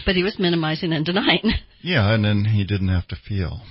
[0.06, 1.54] but he was minimizing and denying.
[1.82, 3.62] Yeah, and then he didn't have to feel.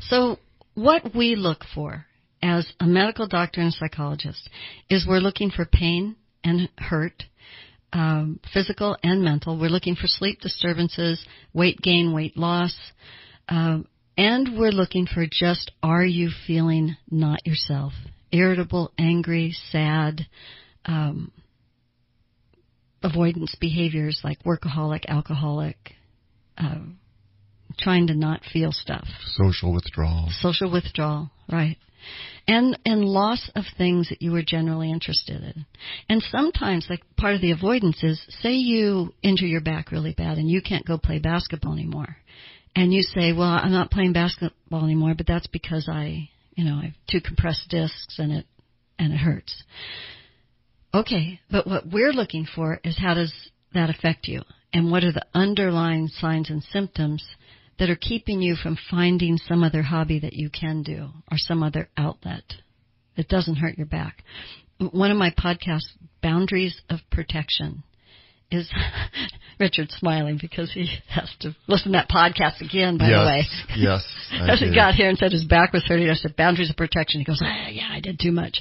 [0.00, 0.40] So
[0.74, 2.04] what we look for
[2.42, 4.50] as a medical doctor and psychologist
[4.90, 7.22] is we're looking for pain and hurt,
[7.92, 9.56] um, physical and mental.
[9.56, 12.74] We're looking for sleep disturbances, weight gain, weight loss,
[13.48, 13.86] um,
[14.18, 17.94] and we're looking for just are you feeling not yourself,
[18.30, 20.26] irritable, angry, sad.
[20.84, 21.32] Um,
[23.02, 25.76] avoidance behaviors like workaholic, alcoholic,
[26.56, 26.80] uh,
[27.78, 30.28] trying to not feel stuff Social withdrawal.
[30.40, 31.76] social withdrawal, right?
[32.46, 35.66] And and loss of things that you were generally interested in.
[36.08, 40.38] And sometimes like part of the avoidance is say you injure your back really bad
[40.38, 42.16] and you can't go play basketball anymore.
[42.78, 46.76] And you say, "Well, I'm not playing basketball anymore, but that's because I, you know,
[46.76, 48.46] I have two compressed discs and it
[49.00, 49.64] and it hurts."
[50.94, 53.34] Okay, but what we're looking for is how does
[53.74, 54.42] that affect you?
[54.72, 57.26] And what are the underlying signs and symptoms
[57.80, 61.64] that are keeping you from finding some other hobby that you can do or some
[61.64, 62.44] other outlet
[63.16, 64.22] that doesn't hurt your back?
[64.78, 65.90] One of my podcasts,
[66.22, 67.82] Boundaries of Protection,
[68.50, 68.70] is
[69.60, 73.18] Richard smiling because he has to listen to that podcast again, by yes.
[73.18, 73.46] the way.
[73.76, 74.28] Yes.
[74.48, 77.20] As he got here and said his back was hurting, I said, boundaries of protection.
[77.20, 78.60] He goes, ah, yeah, I did too much.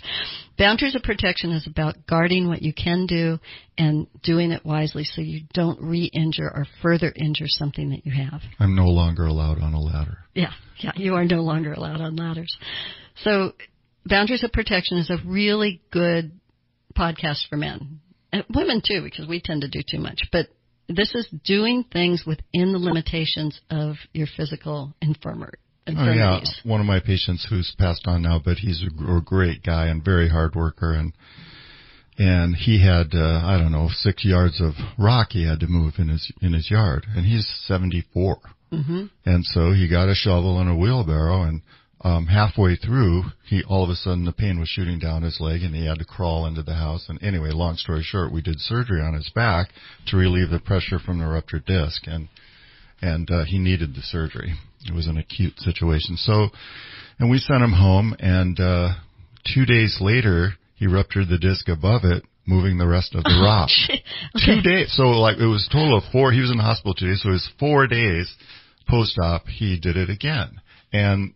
[0.57, 3.37] Boundaries of protection is about guarding what you can do
[3.77, 8.41] and doing it wisely so you don't re-injure or further injure something that you have.
[8.59, 10.17] I'm no longer allowed on a ladder.
[10.33, 12.57] Yeah, yeah, you are no longer allowed on ladders.
[13.17, 13.53] So,
[14.05, 16.31] Boundaries of Protection is a really good
[16.97, 17.99] podcast for men.
[18.53, 20.21] Women too, because we tend to do too much.
[20.31, 20.47] But
[20.89, 25.53] this is doing things within the limitations of your physical infirmar-
[25.89, 29.63] Oh yeah, one of my patients who's passed on now, but he's a, a great
[29.63, 31.13] guy and very hard worker, and
[32.17, 35.93] and he had uh, I don't know six yards of rock he had to move
[35.97, 40.59] in his in his yard, and he's 74, hmm and so he got a shovel
[40.59, 41.61] and a wheelbarrow, and
[42.01, 45.63] um, halfway through, he all of a sudden the pain was shooting down his leg,
[45.63, 47.05] and he had to crawl into the house.
[47.09, 49.69] And anyway, long story short, we did surgery on his back
[50.07, 52.29] to relieve the pressure from the ruptured disc, and
[53.01, 54.53] and uh, he needed the surgery.
[54.85, 56.17] It was an acute situation.
[56.17, 56.49] So,
[57.19, 58.93] and we sent him home, and uh,
[59.53, 63.69] two days later, he ruptured the disc above it, moving the rest of the rock.
[64.45, 64.93] Two days.
[64.95, 66.31] So, like, it was a total of four.
[66.31, 68.33] He was in the hospital two days, so it was four days
[68.87, 69.47] post-op.
[69.47, 70.61] He did it again,
[70.93, 71.33] and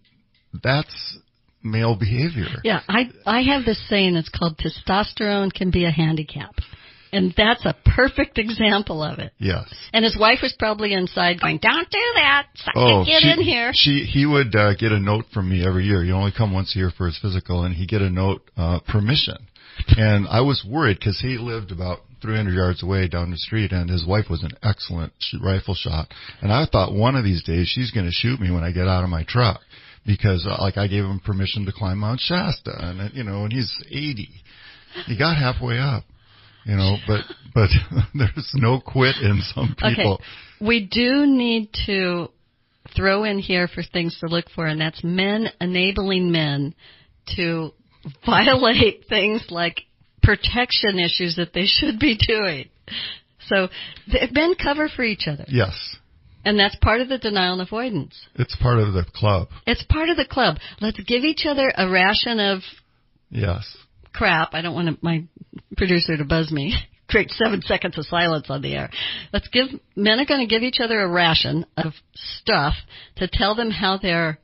[0.63, 1.17] that's
[1.63, 2.47] male behavior.
[2.63, 6.55] Yeah, I I have this saying that's called testosterone can be a handicap.
[7.13, 9.33] And that's a perfect example of it.
[9.37, 9.67] Yes.
[9.91, 12.47] And his wife was probably inside going, "Don't do that.
[12.73, 15.83] Oh, get she, in here." She he would uh, get a note from me every
[15.83, 16.05] year.
[16.05, 18.79] You only come once a year for his physical, and he get a note uh,
[18.87, 19.35] permission.
[19.97, 23.89] And I was worried because he lived about 300 yards away down the street, and
[23.89, 26.13] his wife was an excellent sh- rifle shot.
[26.41, 28.87] And I thought one of these days she's going to shoot me when I get
[28.87, 29.59] out of my truck
[30.05, 33.53] because uh, like I gave him permission to climb Mount Shasta, and you know, and
[33.53, 34.29] he's 80.
[35.05, 36.03] He got halfway up.
[36.65, 37.21] You know, but
[37.53, 37.69] but
[38.13, 40.15] there's no quit in some people.
[40.15, 40.23] Okay.
[40.65, 42.29] We do need to
[42.95, 46.75] throw in here for things to look for, and that's men enabling men
[47.35, 47.71] to
[48.25, 49.81] violate things like
[50.21, 52.69] protection issues that they should be doing.
[53.47, 53.69] So
[54.31, 55.45] men cover for each other.
[55.47, 55.73] Yes.
[56.43, 58.15] And that's part of the denial and avoidance.
[58.35, 59.49] It's part of the club.
[59.67, 60.57] It's part of the club.
[60.79, 62.59] Let's give each other a ration of
[63.29, 63.77] Yes.
[64.13, 64.53] crap.
[64.53, 65.23] I don't want my
[65.77, 66.73] producer to buzz me.
[67.09, 68.89] Create seven seconds of silence on the air.
[69.33, 72.73] Let's give men are going to give each other a ration of stuff
[73.17, 74.39] to tell them how they're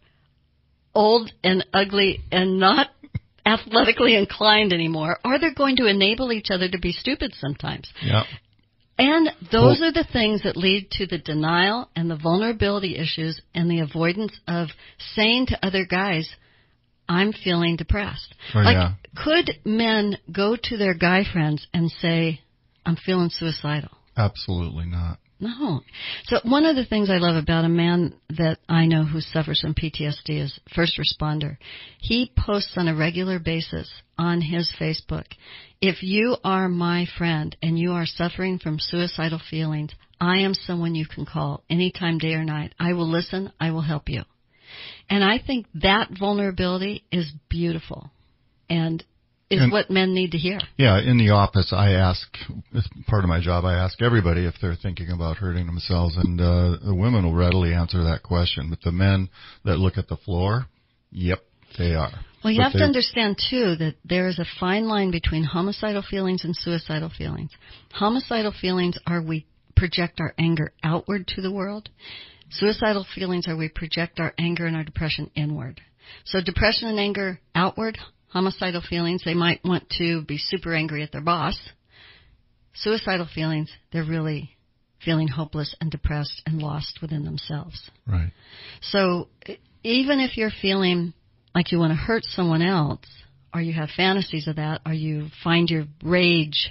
[0.93, 2.89] old and ugly and not
[3.45, 7.89] athletically inclined anymore, or they're going to enable each other to be stupid sometimes.
[8.03, 8.23] Yeah.
[8.97, 13.39] And those Well- are the things that lead to the denial and the vulnerability issues
[13.53, 14.69] and the avoidance of
[15.15, 16.27] saying to other guys,
[17.09, 18.33] I'm feeling depressed.
[18.53, 18.93] Oh, like, yeah.
[19.15, 22.41] could men go to their guy friends and say,
[22.85, 23.91] I'm feeling suicidal?
[24.17, 25.19] Absolutely not.
[25.39, 25.81] No.
[26.25, 29.61] So one of the things I love about a man that I know who suffers
[29.61, 31.57] from PTSD is first responder.
[31.99, 35.25] He posts on a regular basis on his Facebook.
[35.79, 40.95] If you are my friend and you are suffering from suicidal feelings, I am someone
[40.95, 42.73] you can call anytime, day or night.
[42.79, 43.51] I will listen.
[43.59, 44.23] I will help you.
[45.07, 48.11] And I think that vulnerability is beautiful
[48.69, 49.03] and
[49.49, 50.59] is And- what men need to hear.
[50.77, 52.27] Yeah, in the office, I ask,
[52.75, 56.39] as part of my job, I ask everybody if they're thinking about hurting themselves, and
[56.39, 58.69] uh, the women will readily answer that question.
[58.69, 59.29] But the men
[59.63, 60.67] that look at the floor,
[61.11, 61.39] yep,
[61.77, 62.11] they are.
[62.43, 66.01] Well, you But have to understand too that there is a fine line between homicidal
[66.01, 67.51] feelings and suicidal feelings.
[67.93, 71.89] Homicidal feelings are we project our anger outward to the world.
[72.49, 75.81] Suicidal feelings are we project our anger and our depression inward.
[76.25, 77.97] So depression and anger outward,
[78.37, 81.57] homicidal feelings, they might want to be super angry at their boss.
[82.75, 84.51] Suicidal feelings, they're really
[85.03, 87.89] feeling hopeless and depressed and lost within themselves.
[88.05, 88.31] Right.
[88.81, 89.29] So
[89.83, 91.13] even if you're feeling
[91.55, 93.05] like you want to hurt someone else,
[93.53, 96.69] or you have fantasies of that, or you find your rage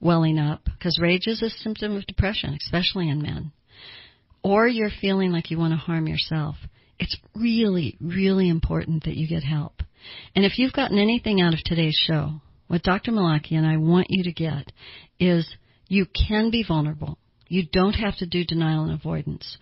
[0.00, 3.50] welling up, because rage is a symptom of depression, especially in men,
[4.44, 6.54] or you're feeling like you want to harm yourself,
[7.00, 9.82] it's really, really important that you get help.
[10.34, 13.12] And if you've gotten anything out of today's show, what Dr.
[13.12, 14.72] Malaki and I want you to get
[15.18, 15.54] is
[15.88, 17.18] you can be vulnerable.
[17.48, 19.58] You don't have to do denial and avoidance.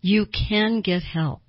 [0.00, 1.42] You can get help.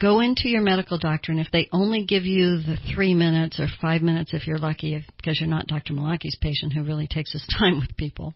[0.00, 3.68] Go into your medical doctor, and if they only give you the three minutes or
[3.80, 5.94] five minutes, if you're lucky, if, because you're not Dr.
[5.94, 8.34] Malaki's patient who really takes his time with people,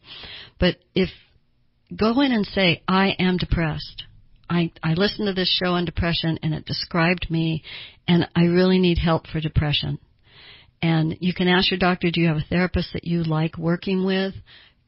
[0.61, 1.09] but if
[1.95, 4.05] go in and say, I am depressed.
[4.49, 7.63] I, I listened to this show on depression and it described me
[8.07, 9.99] and I really need help for depression.
[10.83, 14.05] And you can ask your doctor, do you have a therapist that you like working
[14.05, 14.35] with?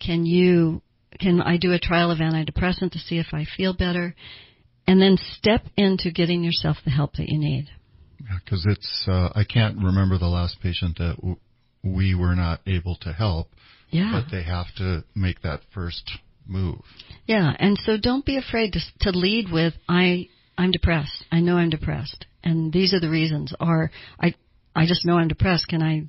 [0.00, 0.82] Can you,
[1.18, 4.14] can I do a trial of antidepressant to see if I feel better?
[4.86, 7.68] And then step into getting yourself the help that you need.
[8.44, 11.36] Because it's, uh, I can't remember the last patient that w-
[11.82, 13.48] we were not able to help,
[13.90, 14.10] Yeah.
[14.12, 16.10] but they have to make that first
[16.48, 16.80] move.
[17.26, 21.24] Yeah, and so don't be afraid to to lead with I I'm depressed.
[21.30, 23.52] I know I'm depressed, and these are the reasons.
[23.60, 24.34] Or I
[24.74, 25.68] I just know I'm depressed.
[25.68, 26.08] Can I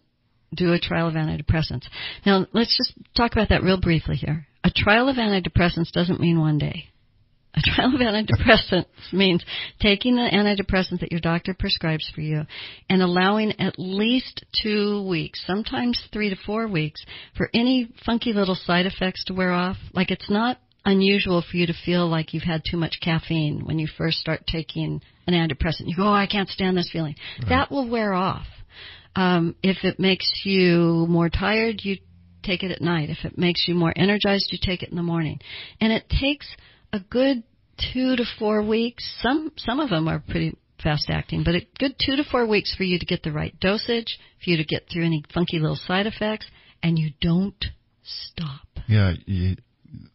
[0.54, 1.88] do a trial of antidepressants?
[2.26, 4.48] Now let's just talk about that real briefly here.
[4.64, 6.90] A trial of antidepressants doesn't mean one day.
[7.56, 9.44] A trial of antidepressants means
[9.80, 12.46] taking the antidepressant that your doctor prescribes for you
[12.90, 17.04] and allowing at least two weeks, sometimes three to four weeks,
[17.36, 19.78] for any funky little side effects to wear off.
[19.94, 23.80] Like it's not unusual for you to feel like you've had too much caffeine when
[23.80, 25.88] you first start taking an antidepressant.
[25.88, 27.16] You go, oh, I can't stand this feeling.
[27.50, 28.46] That will wear off.
[29.16, 31.98] Um, if it makes you more tired, you
[32.44, 33.10] take it at night.
[33.10, 35.40] If it makes you more energized, you take it in the morning.
[35.82, 36.48] And it takes
[36.94, 37.44] a good
[37.94, 39.04] two to four weeks.
[39.22, 42.74] Some some of them are pretty fast acting, but a good two to four weeks
[42.76, 45.76] for you to get the right dosage, for you to get through any funky little
[45.76, 46.46] side effects,
[46.82, 47.66] and you don't
[48.04, 48.68] stop.
[48.88, 49.56] Yeah, you,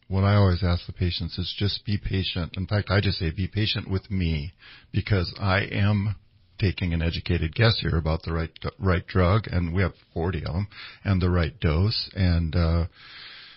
[0.08, 2.56] what I always ask the patients is just be patient.
[2.56, 4.52] In fact, I just say be patient with me
[4.92, 6.16] because I am
[6.58, 10.52] taking an educated guess here about the right right drug, and we have 40 of
[10.52, 10.68] them,
[11.04, 12.87] and the right dose, and uh,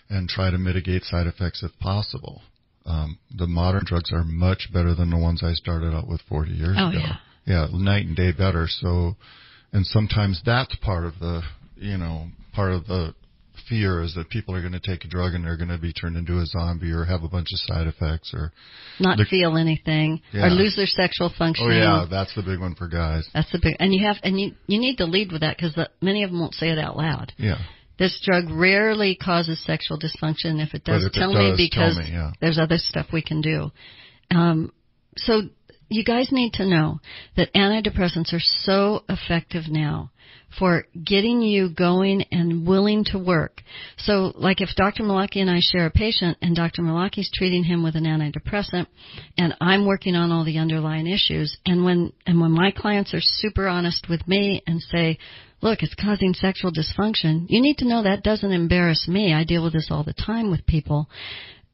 [0.09, 2.41] and try to mitigate side effects if possible.
[2.87, 6.51] Um, the modern drugs are much better than the ones I started out with 40
[6.51, 6.99] years Oh, ago.
[6.99, 7.17] yeah.
[7.45, 8.65] yeah, night and day better.
[8.69, 9.17] So,
[9.73, 11.41] and sometimes that's part of the,
[11.75, 13.13] you know, part of the
[13.67, 15.91] fear is that people are going to take a drug and they're going to be
[15.91, 18.53] turned into a zombie or have a bunch of side effects or,
[19.01, 20.45] Not feel anything Yeah.
[20.45, 21.65] or lose their sexual function.
[21.67, 23.27] oh yeah, that's the big one for guys.
[23.33, 25.77] That's the big, and you have, and you you need to lead with that because
[26.01, 27.33] many of them won't say it out loud.
[27.37, 27.57] Yeah.
[27.97, 30.63] This drug rarely causes sexual dysfunction.
[30.63, 32.31] If it does, if it tell does, me tell because me, yeah.
[32.39, 33.71] there's other stuff we can do.
[34.31, 34.71] Um,
[35.15, 35.43] so
[35.89, 36.99] you guys need to know
[37.35, 40.11] that antidepressants are so effective now
[40.57, 43.61] for getting you going and willing to work.
[43.97, 45.03] So like if Dr.
[45.03, 46.81] Malaki and I share a patient and Dr.
[46.81, 48.87] Malaki's treating him with an antidepressant
[49.37, 53.21] and I'm working on all the underlying issues and when, and when my clients are
[53.21, 55.17] super honest with me and say,
[55.61, 59.33] look, it's causing sexual dysfunction, you need to know that doesn't embarrass me.
[59.33, 61.09] I deal with this all the time with people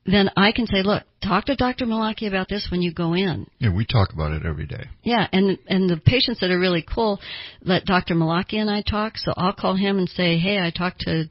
[0.05, 1.85] then I can say, look, talk to Dr.
[1.85, 3.47] Malaki about this when you go in.
[3.59, 4.85] Yeah, we talk about it every day.
[5.01, 7.19] Yeah, and and the patients that are really cool
[7.61, 8.15] let Dr.
[8.15, 9.17] Malaki and I talk.
[9.17, 11.29] So I'll call him and say, hey, I talked to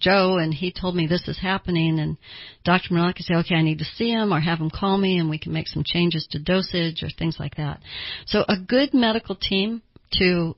[0.00, 2.16] Joe and he told me this is happening and
[2.64, 2.92] Dr.
[2.92, 5.38] Malaki say, okay, I need to see him or have him call me and we
[5.38, 7.80] can make some changes to dosage or things like that.
[8.26, 9.82] So a good medical team
[10.18, 10.56] to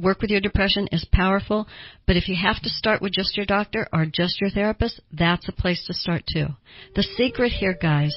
[0.00, 1.66] work with your depression is powerful,
[2.06, 5.48] but if you have to start with just your doctor or just your therapist, that's
[5.48, 6.46] a place to start too.
[6.94, 8.14] The secret here, guys,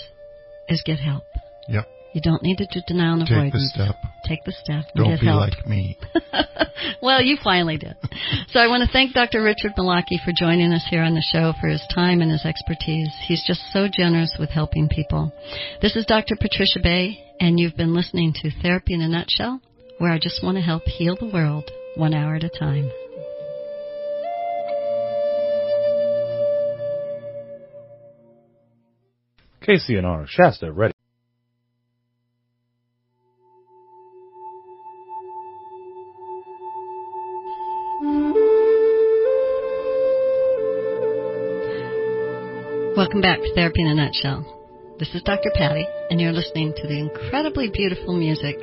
[0.69, 1.23] is get help.
[1.67, 1.87] Yep.
[2.13, 3.73] You don't need to do denial and Take avoidance.
[3.75, 3.95] the step.
[4.27, 4.85] Take the step.
[4.95, 5.39] Don't be help.
[5.49, 5.97] like me.
[7.01, 7.95] well, you finally did.
[8.49, 9.41] So I want to thank Dr.
[9.41, 13.09] Richard Malaki for joining us here on the show for his time and his expertise.
[13.27, 15.31] He's just so generous with helping people.
[15.81, 16.35] This is Dr.
[16.39, 19.59] Patricia Bay, and you've been listening to Therapy in a Nutshell,
[20.03, 22.91] where I just want to help heal the world one hour at a time.
[29.65, 30.91] KCNR, Shasta, ready.
[42.97, 44.95] Welcome back to Therapy in a Nutshell.
[44.99, 45.49] This is Dr.
[45.55, 48.57] Patty, and you're listening to the incredibly beautiful music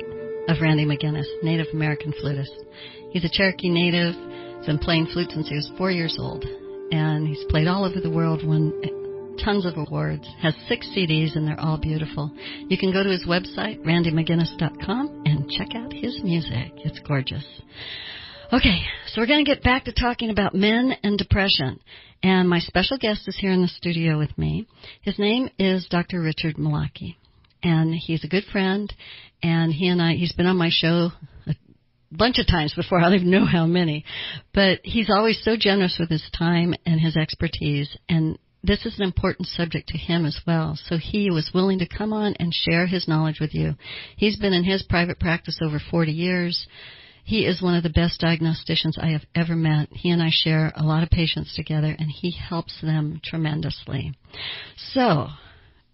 [0.47, 2.53] of Randy McGinnis, Native American flutist.
[3.11, 4.15] He's a Cherokee native.
[4.57, 6.45] He's been playing flute since he was four years old,
[6.91, 8.73] and he's played all over the world, won
[9.43, 12.31] tons of awards, has six CDs, and they're all beautiful.
[12.67, 16.71] You can go to his website, randymcginnis.com, and check out his music.
[16.77, 17.45] It's gorgeous.
[18.53, 21.79] Okay, so we're going to get back to talking about men and depression.
[22.21, 24.67] And my special guest is here in the studio with me.
[25.01, 26.21] His name is Dr.
[26.21, 27.15] Richard Malaki.
[27.63, 28.93] And he's a good friend.
[29.43, 31.09] And he and I, he's been on my show
[31.47, 31.55] a
[32.11, 32.99] bunch of times before.
[32.99, 34.05] I don't even know how many.
[34.53, 37.95] But he's always so generous with his time and his expertise.
[38.09, 40.77] And this is an important subject to him as well.
[40.85, 43.73] So he was willing to come on and share his knowledge with you.
[44.17, 46.67] He's been in his private practice over 40 years.
[47.23, 49.89] He is one of the best diagnosticians I have ever met.
[49.91, 54.13] He and I share a lot of patients together and he helps them tremendously.
[54.93, 55.27] So,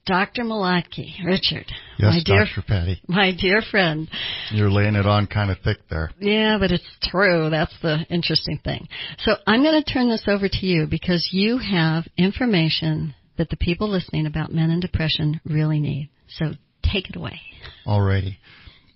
[0.08, 0.44] Dr.
[0.44, 1.66] Malaki, Richard,
[2.00, 2.62] Yes, my dear, Dr.
[2.68, 3.02] Patty.
[3.08, 4.10] my dear friend.
[4.52, 6.10] You're laying it on kind of thick there.
[6.20, 7.50] Yeah, but it's true.
[7.50, 8.88] That's the interesting thing.
[9.20, 13.58] So I'm going to turn this over to you because you have information that the
[13.58, 16.10] people listening about men and depression really need.
[16.30, 16.54] So
[16.84, 17.40] take it away.
[17.86, 18.38] Alrighty.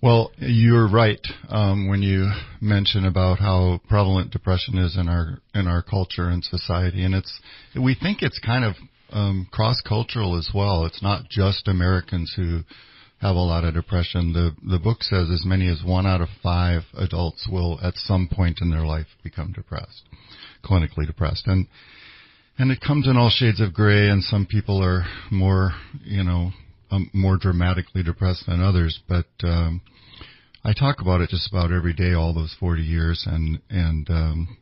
[0.02, 2.28] Well, you're right um, when you
[2.60, 7.38] mention about how prevalent depression is in our in our culture and society, and it's
[7.80, 8.74] we think it's kind of
[9.12, 10.84] um, cross cultural as well.
[10.86, 12.60] It's not just Americans who
[13.20, 14.32] have a lot of depression.
[14.32, 18.28] The the book says as many as one out of five adults will at some
[18.30, 20.02] point in their life become depressed,
[20.64, 21.68] clinically depressed, and
[22.58, 24.08] and it comes in all shades of gray.
[24.08, 26.50] And some people are more, you know,
[26.90, 29.80] um, more dramatically depressed than others, but um,
[30.64, 34.56] I talk about it just about every day, all those 40 years, and and um,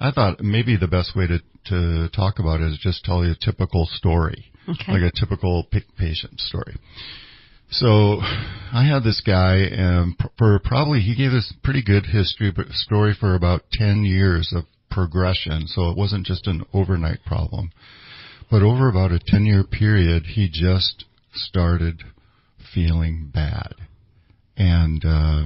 [0.00, 3.36] I thought maybe the best way to to talk about is just tell you a
[3.44, 4.92] typical story, Okay.
[4.92, 5.66] like a typical
[5.98, 6.76] patient story.
[7.70, 12.68] So I had this guy, and for probably he gave us pretty good history, but
[12.68, 15.66] story for about 10 years of progression.
[15.66, 17.70] So it wasn't just an overnight problem,
[18.50, 22.02] but over about a 10 year period, he just started
[22.72, 23.74] feeling bad.
[24.56, 25.44] And, uh,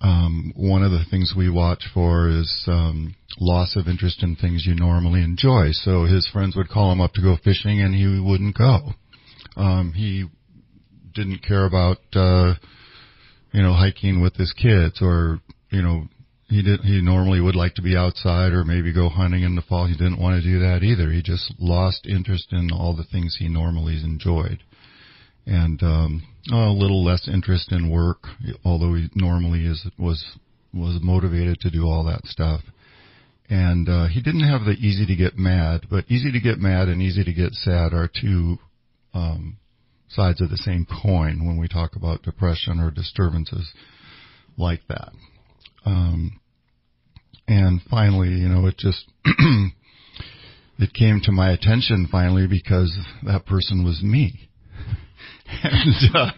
[0.00, 4.64] um, one of the things we watch for is um, loss of interest in things
[4.66, 5.68] you normally enjoy.
[5.72, 8.90] So his friends would call him up to go fishing, and he wouldn't go.
[9.56, 10.26] Um, he
[11.14, 12.54] didn't care about uh,
[13.52, 15.40] you know hiking with his kids, or
[15.70, 16.04] you know
[16.48, 16.80] he did.
[16.80, 19.86] He normally would like to be outside, or maybe go hunting in the fall.
[19.86, 21.10] He didn't want to do that either.
[21.10, 24.62] He just lost interest in all the things he normally enjoyed
[25.46, 26.22] and um,
[26.52, 28.24] a little less interest in work,
[28.64, 30.24] although he normally is was
[30.72, 32.60] was motivated to do all that stuff.
[33.48, 36.88] And uh, he didn't have the easy to get mad, but easy to get mad
[36.88, 38.58] and easy to get sad are two
[39.14, 39.58] um,
[40.08, 43.72] sides of the same coin when we talk about depression or disturbances
[44.56, 45.12] like that.
[45.84, 46.40] Um,
[47.46, 53.84] and finally, you know, it just it came to my attention finally because that person
[53.84, 54.46] was me
[55.62, 56.30] and uh,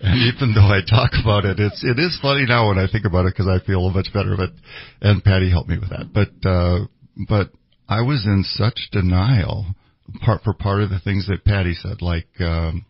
[0.00, 3.04] and even though I talk about it, it's it is funny now when I think
[3.04, 4.36] about it because I feel much better.
[4.36, 4.50] But
[5.00, 6.12] and Patty helped me with that.
[6.12, 6.86] But uh,
[7.28, 7.50] but
[7.88, 9.66] I was in such denial
[10.24, 12.28] part for part of the things that Patty said, like.
[12.40, 12.84] Um,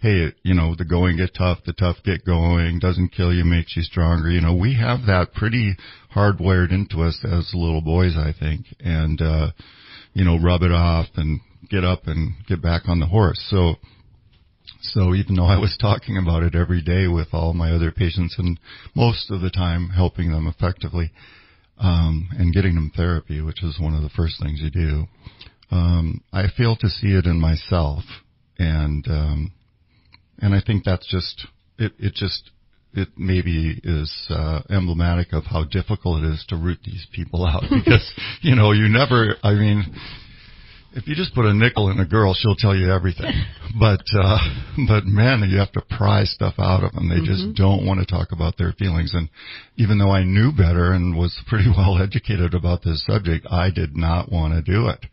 [0.00, 3.74] hey, you know, the going get tough, the tough get going, doesn't kill you, makes
[3.74, 4.28] you stronger.
[4.28, 5.76] You know, we have that pretty
[6.14, 9.50] hardwired into us as little boys, I think, and, uh,
[10.12, 13.42] you know, rub it off and get up and get back on the horse.
[13.48, 13.76] So,
[14.94, 18.36] so even though I was talking about it every day with all my other patients
[18.38, 18.60] and
[18.94, 21.10] most of the time helping them effectively,
[21.78, 25.06] um, and getting them therapy, which is one of the first things you do,
[25.72, 28.04] um, I fail to see it in myself.
[28.56, 29.52] And, um,
[30.38, 31.92] and I think that's just it.
[31.98, 32.50] It just
[32.92, 37.64] it maybe is uh, emblematic of how difficult it is to root these people out
[37.70, 39.34] because you know you never.
[39.42, 39.96] I mean,
[40.94, 43.32] if you just put a nickel in a girl, she'll tell you everything.
[43.76, 44.38] But uh,
[44.86, 47.08] but men, you have to pry stuff out of them.
[47.08, 47.24] They mm-hmm.
[47.24, 49.14] just don't want to talk about their feelings.
[49.14, 49.28] And
[49.76, 53.96] even though I knew better and was pretty well educated about this subject, I did
[53.96, 55.06] not want to do it.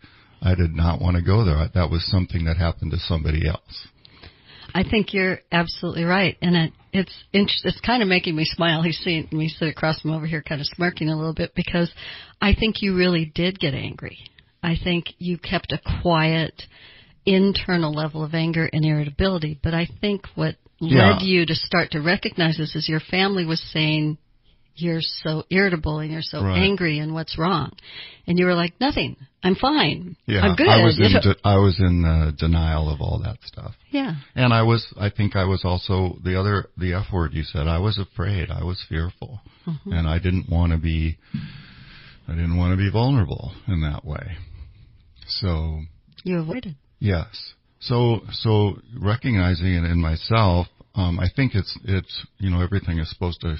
[0.43, 1.67] I did not want to go there.
[1.73, 3.87] That was something that happened to somebody else.
[4.75, 8.83] I think you're absolutely right, and it, it's inter- it's kind of making me smile.
[8.83, 11.91] He's seeing me sit across from over here, kind of smirking a little bit because
[12.39, 14.19] I think you really did get angry.
[14.63, 16.63] I think you kept a quiet
[17.25, 21.13] internal level of anger and irritability, but I think what yeah.
[21.13, 24.17] led you to start to recognize this is your family was saying
[24.75, 26.57] you're so irritable and you're so right.
[26.57, 27.71] angry and what's wrong?
[28.25, 29.17] And you were like nothing.
[29.43, 30.15] I'm fine.
[30.25, 30.67] Yeah i'm good.
[30.67, 33.73] i was in de- i was in uh, denial of all that stuff.
[33.89, 34.15] Yeah.
[34.35, 37.67] And i was i think i was also the other the f word you said
[37.67, 38.49] i was afraid.
[38.49, 39.41] I was fearful.
[39.67, 39.93] Mm-hmm.
[39.93, 41.17] and i didn't want to be
[42.27, 44.37] i didn't want to be vulnerable in that way
[45.39, 45.81] so
[46.23, 52.49] you avoided yes so so recognizing it in myself um, I think it's it's you
[52.49, 53.55] know everything is supposed to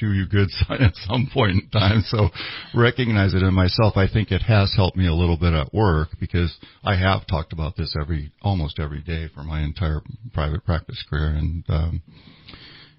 [0.00, 0.48] do you good
[0.80, 2.02] at some point in time.
[2.06, 2.30] So
[2.74, 3.96] recognize it in myself.
[3.96, 7.52] I think it has helped me a little bit at work because I have talked
[7.52, 10.00] about this every almost every day for my entire
[10.32, 12.02] private practice career, and um,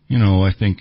[0.07, 0.79] you know I think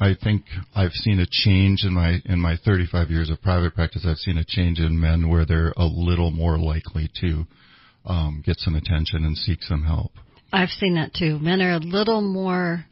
[0.00, 0.44] I think
[0.74, 4.06] I've seen a change in my in my 35 years of private practice.
[4.08, 7.44] I've seen a change in men where they're a little more likely to
[8.06, 10.12] um, get some attention and seek some help.
[10.52, 11.38] I've seen that too.
[11.38, 12.86] Men are a little more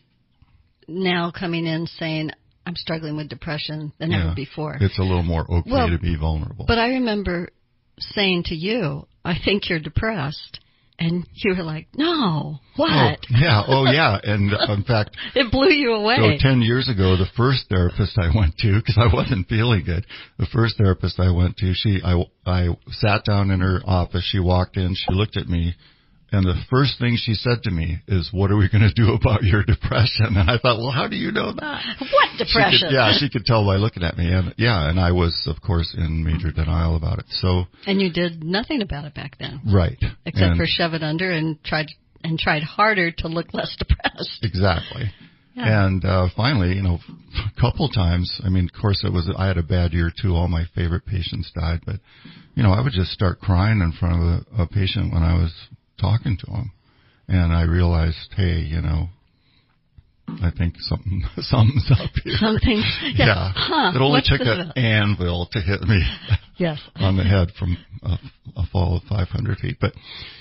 [0.87, 2.31] now coming in saying,
[2.67, 4.77] I'm struggling with depression than yeah, ever before.
[4.81, 6.67] It's a little more okay well, to be vulnerable.
[6.69, 7.49] But I remember
[7.99, 10.61] saying to you, I think you're depressed.
[10.99, 12.90] And you were like, no, what?
[12.90, 14.18] Oh, yeah, oh yeah.
[14.22, 16.38] And uh, in fact, it blew you away.
[16.38, 20.07] So 10 years ago, the first therapist I went to, because I wasn't feeling good,
[20.38, 24.38] the first therapist I went to, she, I, I sat down in her office, she
[24.38, 25.74] walked in, she looked at me,
[26.31, 29.14] and the first thing she said to me is, "What are we going to do
[29.14, 32.72] about your depression?" And I thought, "Well, how do you know that?" What depression?
[32.72, 35.47] She could, yeah, she could tell by looking at me, and yeah, and I was,
[35.47, 37.26] of course, in major denial about it.
[37.29, 37.64] So.
[37.87, 39.99] And you did nothing about it back then, right?
[40.26, 41.87] Except and, for shove it under and tried
[42.22, 44.41] and tried harder to look less depressed.
[44.43, 45.11] Exactly.
[45.55, 45.87] Yeah.
[45.87, 46.99] And uh, finally, you know,
[47.35, 48.41] a couple times.
[48.45, 49.29] I mean, of course, it was.
[49.37, 50.35] I had a bad year too.
[50.35, 51.97] All my favorite patients died, but
[52.55, 55.35] you know, I would just start crying in front of a, a patient when I
[55.35, 55.53] was
[56.01, 56.72] talking to him,
[57.28, 59.09] and I realized, hey, you know,
[60.42, 62.36] I think something something's up here.
[62.38, 62.82] Something,
[63.14, 63.26] yeah.
[63.26, 63.53] yeah.
[63.55, 66.03] Huh, it only took an anvil to hit me.
[66.59, 66.78] yes.
[66.96, 68.18] on the head from a,
[68.57, 69.92] a, fall of 500 feet, but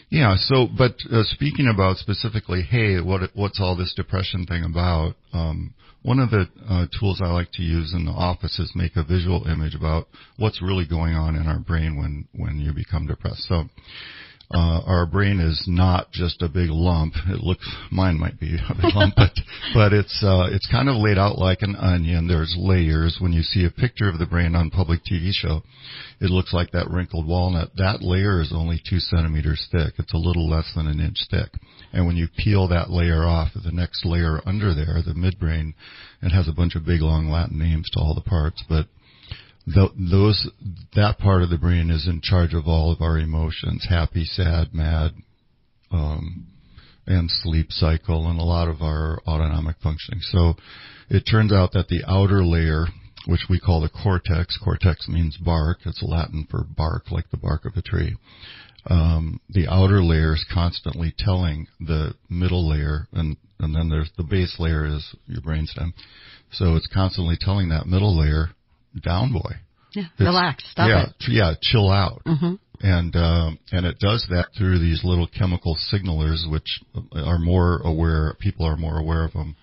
[0.09, 0.35] yeah.
[0.37, 5.15] So, but uh, speaking about specifically, hey, what what's all this depression thing about?
[5.33, 8.95] Um, one of the uh, tools I like to use in the office is make
[8.95, 13.07] a visual image about what's really going on in our brain when when you become
[13.07, 13.45] depressed.
[13.47, 13.65] So
[14.49, 17.13] uh, our brain is not just a big lump.
[17.27, 19.31] It looks, mine might be a big lump, but,
[19.73, 22.27] but it's, uh, it's kind of laid out like an onion.
[22.27, 23.17] There's layers.
[23.19, 25.63] When you see a picture of the brain on public TV show,
[26.21, 27.71] it looks like that wrinkled walnut.
[27.75, 29.95] That layer is only two centimeters thick.
[29.97, 31.51] It's a little less than an inch thick.
[31.91, 35.73] And when you peel that layer off, the next layer under there, the midbrain,
[36.21, 38.87] it has a bunch of big long Latin names to all the parts, but
[39.67, 40.49] the, those
[40.95, 44.73] that part of the brain is in charge of all of our emotions happy sad
[44.73, 45.11] mad
[45.91, 46.47] um,
[47.05, 50.21] and sleep cycle and a lot of our autonomic functioning.
[50.21, 50.55] So
[51.09, 52.85] it turns out that the outer layer
[53.25, 57.65] which we call the cortex cortex means bark it's latin for bark like the bark
[57.65, 58.15] of a tree
[58.89, 64.23] um, the outer layer is constantly telling the middle layer and and then there's the
[64.23, 65.93] base layer is your brainstem.
[66.51, 68.49] So it's constantly telling that middle layer
[69.03, 69.55] down boy.
[69.93, 70.63] Yeah, relax.
[70.71, 71.15] Stop yeah, it.
[71.27, 72.21] Yeah, chill out.
[72.25, 72.53] Mm-hmm.
[72.81, 76.81] and uh, and it does that through these little chemical signalers, which
[77.13, 78.35] are more aware.
[78.39, 79.55] People are more aware of them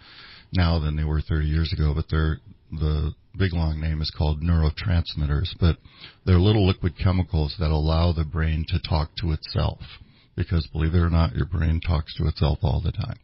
[0.52, 2.38] now than they were 30 years ago, but they're
[2.70, 5.76] the big long name is called neurotransmitters, but
[6.24, 9.80] they're little liquid chemicals that allow the brain to talk to itself.
[10.36, 13.18] Because believe it or not, your brain talks to itself all the time.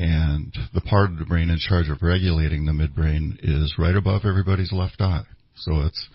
[0.00, 4.22] And the part of the brain in charge of regulating the midbrain is right above
[4.24, 5.24] everybody's left eye.
[5.54, 6.08] So it's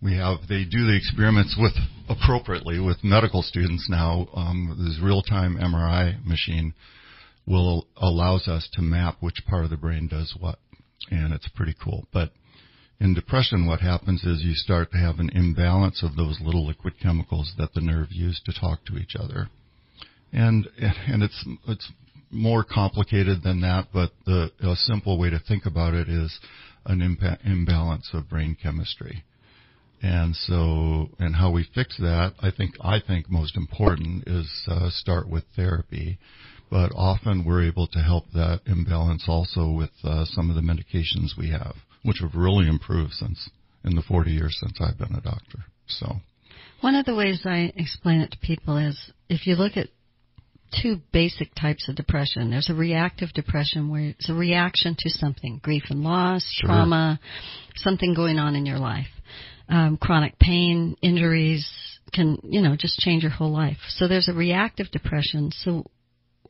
[0.00, 1.72] we have they do the experiments with
[2.08, 4.28] appropriately with medical students now.
[4.36, 6.74] Um, this real-time MRI machine
[7.44, 10.60] will allows us to map which part of the brain does what,
[11.10, 12.06] and it's pretty cool.
[12.12, 12.30] But
[13.00, 17.00] in depression, what happens is you start to have an imbalance of those little liquid
[17.02, 19.48] chemicals that the nerve use to talk to each other,
[20.32, 21.90] and and it's it's
[22.34, 23.88] more complicated than that.
[23.92, 26.38] But the a simple way to think about it is
[26.86, 27.00] an
[27.44, 29.24] imbalance of brain chemistry.
[30.02, 34.90] And so, and how we fix that, I think, I think most important is uh,
[34.90, 36.18] start with therapy
[36.74, 41.38] but often we're able to help that imbalance also with uh, some of the medications
[41.38, 43.48] we have, which have really improved since
[43.84, 45.66] in the 40 years since I've been a doctor.
[45.86, 46.16] So,
[46.80, 49.88] one of the ways I explain it to people is if you look at
[50.82, 52.50] two basic types of depression.
[52.50, 56.68] There's a reactive depression where it's a reaction to something, grief and loss, Sure.
[56.68, 57.20] trauma,
[57.76, 59.08] something going on in your life.
[59.68, 61.66] Um, chronic pain, injuries
[62.12, 63.78] can, you know, just change your whole life.
[63.88, 65.50] So there's a reactive depression.
[65.52, 65.86] So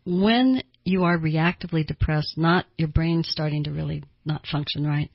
[0.05, 5.11] when you are reactively depressed, not your brain starting to really not function right,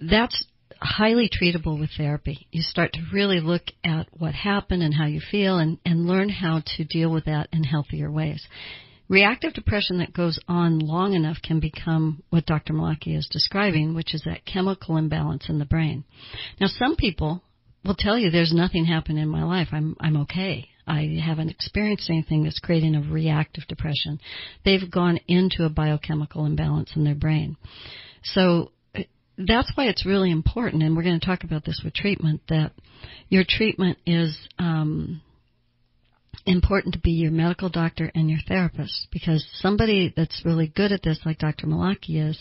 [0.00, 0.44] that's
[0.80, 2.46] highly treatable with therapy.
[2.50, 6.28] You start to really look at what happened and how you feel and, and learn
[6.28, 8.46] how to deal with that in healthier ways.
[9.08, 12.74] Reactive depression that goes on long enough can become what Dr.
[12.74, 16.04] Malaki is describing, which is that chemical imbalance in the brain.
[16.60, 17.42] Now, some people
[17.84, 19.68] will tell you there's nothing happened in my life.
[19.72, 20.68] I'm I'm okay.
[20.86, 24.20] I haven't experienced anything that's creating a reactive depression.
[24.64, 27.56] They've gone into a biochemical imbalance in their brain.
[28.22, 28.72] So
[29.38, 32.72] that's why it's really important, and we're going to talk about this with treatment, that
[33.28, 35.20] your treatment is um,
[36.44, 41.02] important to be your medical doctor and your therapist because somebody that's really good at
[41.02, 41.66] this, like Dr.
[41.66, 42.40] Malaki is,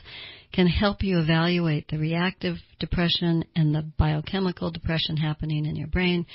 [0.54, 6.26] can help you evaluate the reactive depression and the biochemical depression happening in your brain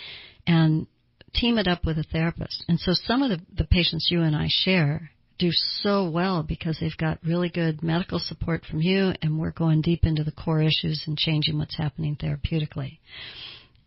[0.47, 0.87] and
[1.35, 2.65] team it up with a therapist.
[2.69, 6.79] And so some of the, the patients you and I share do so well because
[6.81, 10.63] they've got really good medical support from you and we're going deep into the core
[10.63, 12.99] issues and changing what's happening therapeutically.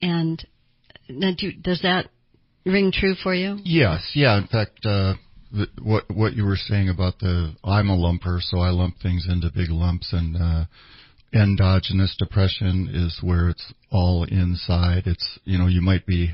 [0.02, 0.46] And
[1.08, 2.10] do, does that
[2.66, 3.60] ring true for you?
[3.64, 4.38] Yes, yeah.
[4.38, 5.14] In fact, uh,
[5.52, 9.28] the, what what you were saying about the I'm a lumper, so I lump things
[9.30, 10.66] into big lumps, and uh,
[11.34, 15.04] endogenous depression is where it's all inside.
[15.06, 16.34] It's you know you might be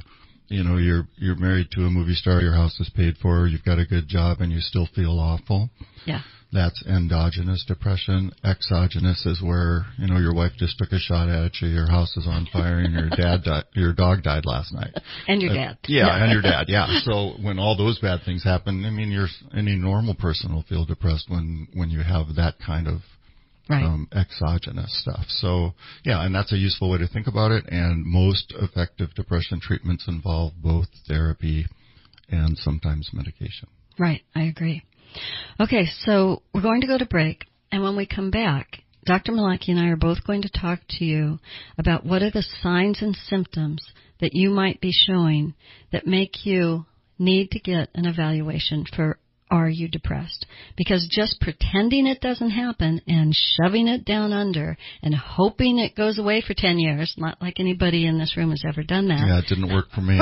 [0.52, 3.64] you know you're you're married to a movie star, your house is paid for, you've
[3.66, 5.70] got a good job, and you still feel awful.
[6.06, 6.22] Yeah.
[6.54, 8.34] That's endogenous depression.
[8.44, 12.16] Exogenous is where you know your wife just took a shot at you, your house
[12.18, 14.94] is on fire, and your dad died, your dog died last night.
[15.30, 15.78] And your Uh, dad.
[15.88, 16.66] yeah, and your dad.
[16.68, 16.88] Yeah.
[17.06, 20.84] So when all those bad things happen, I mean, you're any normal person will feel
[20.84, 23.02] depressed when when you have that kind of
[23.72, 23.86] Right.
[23.86, 25.26] um, exogenous stuff.
[25.28, 27.66] So yeah, and that's a useful way to think about it.
[27.68, 31.66] And most effective depression treatments involve both therapy
[32.30, 33.68] and sometimes medication.
[34.00, 34.84] Right, I agree.
[35.60, 39.32] Okay, so we're going to go to break, and when we come back, Dr.
[39.32, 41.40] Malaki and I are both going to talk to you
[41.78, 43.86] about what are the signs and symptoms
[44.20, 45.56] that you might be showing
[45.92, 46.86] that make you
[47.18, 49.18] need to get an evaluation for
[49.52, 50.46] are you depressed?
[50.78, 56.18] Because just pretending it doesn't happen and shoving it down under and hoping it goes
[56.18, 59.40] away for 10 years, not like anybody in this room has ever done that Yeah,
[59.40, 60.20] it didn't work for me.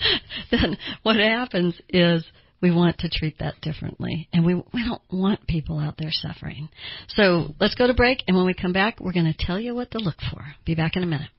[0.50, 2.24] then what happens is
[2.60, 6.68] we want to treat that differently and we we don't want people out there suffering.
[7.08, 9.74] So let's go to break and when we come back we're going to tell you
[9.74, 10.42] what to look for.
[10.64, 11.30] Be back in a minute.